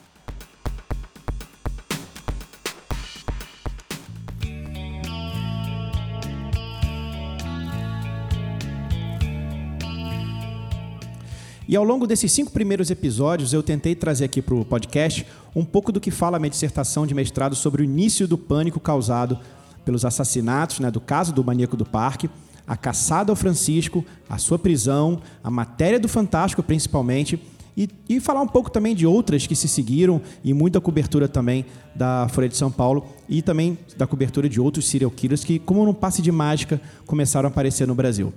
E 11.68 11.74
ao 11.74 11.82
longo 11.82 12.06
desses 12.06 12.30
cinco 12.30 12.52
primeiros 12.52 12.90
episódios, 12.90 13.52
eu 13.52 13.62
tentei 13.62 13.94
trazer 13.94 14.24
aqui 14.24 14.40
para 14.40 14.54
o 14.54 14.64
podcast 14.64 15.26
um 15.54 15.64
pouco 15.64 15.90
do 15.90 16.00
que 16.00 16.12
fala 16.12 16.36
a 16.36 16.40
minha 16.40 16.50
dissertação 16.50 17.06
de 17.06 17.14
mestrado 17.14 17.56
sobre 17.56 17.82
o 17.82 17.84
início 17.84 18.28
do 18.28 18.38
pânico 18.38 18.78
causado 18.78 19.38
pelos 19.84 20.04
assassinatos, 20.04 20.78
né, 20.78 20.90
do 20.90 21.00
caso 21.00 21.32
do 21.32 21.42
maníaco 21.42 21.76
do 21.76 21.84
parque, 21.84 22.30
a 22.66 22.76
caçada 22.76 23.32
ao 23.32 23.36
Francisco, 23.36 24.04
a 24.28 24.38
sua 24.38 24.58
prisão, 24.58 25.20
a 25.42 25.50
matéria 25.50 25.98
do 25.98 26.08
Fantástico 26.08 26.62
principalmente, 26.62 27.38
E, 27.78 27.90
e 28.08 28.20
falar 28.20 28.40
um 28.40 28.48
pouco 28.48 28.70
também 28.70 28.94
de 28.94 29.06
outras 29.06 29.46
que 29.46 29.54
se 29.54 29.68
seguiram 29.68 30.22
e 30.42 30.54
muita 30.54 30.80
cobertura 30.80 31.28
também 31.28 31.66
da 31.94 32.26
Folha 32.30 32.48
de 32.48 32.56
São 32.56 32.70
Paulo 32.70 33.04
e 33.28 33.42
também 33.42 33.76
da 33.98 34.06
cobertura 34.06 34.48
de 34.48 34.58
outros 34.58 34.88
serial 34.88 35.10
killers 35.10 35.44
que, 35.44 35.58
como 35.58 35.84
num 35.84 35.92
passe 35.92 36.22
de 36.22 36.32
mágica, 36.32 36.80
começaram 37.04 37.48
a 37.48 37.50
aparecer 37.50 37.86
no 37.86 37.94
Brasil. 37.94 38.32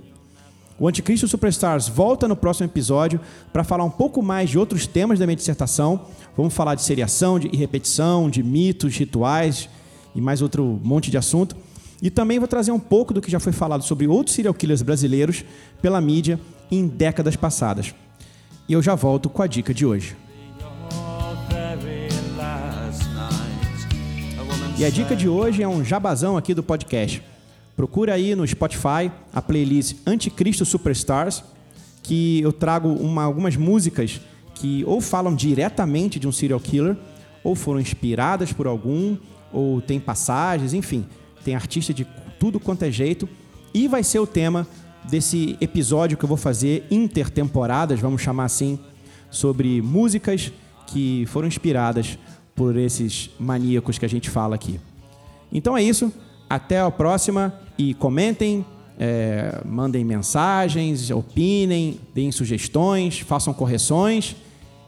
O 0.79 0.87
Anticristo 0.87 1.27
Superstars 1.27 1.89
volta 1.89 2.25
no 2.25 2.37
próximo 2.37 2.65
episódio 2.65 3.19
para 3.51 3.65
falar 3.65 3.83
um 3.83 3.89
pouco 3.89 4.23
mais 4.23 4.49
de 4.49 4.57
outros 4.57 4.87
temas 4.87 5.19
da 5.19 5.25
minha 5.25 5.35
dissertação. 5.35 6.05
Vamos 6.37 6.53
falar 6.53 6.75
de 6.75 6.83
seriação, 6.83 7.37
de 7.37 7.49
repetição, 7.49 8.29
de 8.29 8.41
mitos, 8.41 8.95
rituais 8.95 9.67
e 10.15 10.21
mais 10.21 10.41
outro 10.41 10.79
monte 10.81 11.11
de 11.11 11.17
assunto. 11.17 11.53
E 12.01 12.09
também 12.09 12.39
vou 12.39 12.47
trazer 12.47 12.71
um 12.71 12.79
pouco 12.79 13.13
do 13.13 13.21
que 13.21 13.29
já 13.29 13.41
foi 13.41 13.51
falado 13.51 13.83
sobre 13.83 14.07
outros 14.07 14.33
serial 14.33 14.53
killers 14.53 14.81
brasileiros 14.81 15.43
pela 15.81 15.99
mídia 15.99 16.39
em 16.71 16.87
décadas 16.87 17.35
passadas. 17.35 17.93
E 18.67 18.71
eu 18.71 18.81
já 18.81 18.95
volto 18.95 19.29
com 19.29 19.41
a 19.41 19.47
dica 19.47 19.73
de 19.73 19.85
hoje. 19.85 20.15
E 24.77 24.85
a 24.85 24.89
dica 24.89 25.13
de 25.13 25.27
hoje 25.27 25.61
é 25.61 25.67
um 25.67 25.83
jabazão 25.83 26.37
aqui 26.37 26.53
do 26.53 26.63
podcast. 26.63 27.21
Procura 27.79 28.13
aí 28.13 28.35
no 28.35 28.45
Spotify 28.45 29.09
a 29.33 29.41
playlist 29.41 29.95
Anticristo 30.05 30.65
Superstars, 30.65 31.41
que 32.03 32.41
eu 32.41 32.51
trago 32.51 32.89
uma, 32.89 33.23
algumas 33.23 33.55
músicas 33.55 34.19
que 34.53 34.83
ou 34.85 34.99
falam 34.99 35.33
diretamente 35.33 36.19
de 36.19 36.27
um 36.27 36.31
serial 36.33 36.59
killer, 36.59 36.97
ou 37.41 37.55
foram 37.55 37.79
inspiradas 37.79 38.51
por 38.51 38.67
algum, 38.67 39.15
ou 39.53 39.79
tem 39.79 39.97
passagens, 39.97 40.73
enfim, 40.73 41.05
tem 41.45 41.55
artista 41.55 41.93
de 41.93 42.05
tudo 42.37 42.59
quanto 42.59 42.83
é 42.83 42.91
jeito. 42.91 43.29
E 43.73 43.87
vai 43.87 44.03
ser 44.03 44.19
o 44.19 44.27
tema 44.27 44.67
desse 45.09 45.55
episódio 45.61 46.17
que 46.17 46.25
eu 46.25 46.27
vou 46.27 46.35
fazer 46.35 46.85
intertemporadas, 46.91 48.01
vamos 48.01 48.21
chamar 48.21 48.43
assim, 48.43 48.77
sobre 49.31 49.81
músicas 49.81 50.51
que 50.85 51.25
foram 51.27 51.47
inspiradas 51.47 52.19
por 52.53 52.75
esses 52.75 53.29
maníacos 53.39 53.97
que 53.97 54.05
a 54.05 54.09
gente 54.09 54.29
fala 54.29 54.55
aqui. 54.55 54.81
Então 55.49 55.77
é 55.77 55.81
isso, 55.81 56.11
até 56.49 56.81
a 56.81 56.91
próxima 56.91 57.68
e 57.79 57.93
comentem, 57.93 58.65
é, 58.99 59.61
mandem 59.65 60.03
mensagens, 60.03 61.09
opinem, 61.09 61.97
deem 62.13 62.29
sugestões, 62.29 63.19
façam 63.19 63.53
correções 63.53 64.35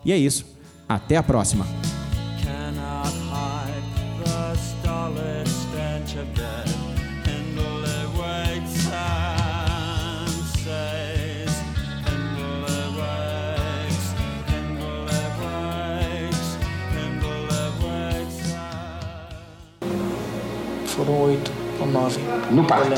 e 0.04 0.12
é 0.12 0.18
isso. 0.18 0.46
Até 0.90 1.16
a 1.16 1.24
próxima. 1.24 1.66
No 22.52 22.66
parque. 22.66 22.94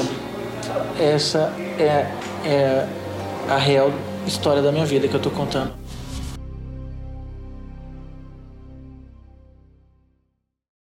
Essa 0.99 1.53
é, 1.77 2.07
é 2.45 2.87
a 3.49 3.57
real 3.57 3.91
história 4.25 4.61
da 4.61 4.71
minha 4.71 4.85
vida 4.85 5.07
que 5.07 5.13
eu 5.13 5.19
tô 5.19 5.29
contando. 5.29 5.82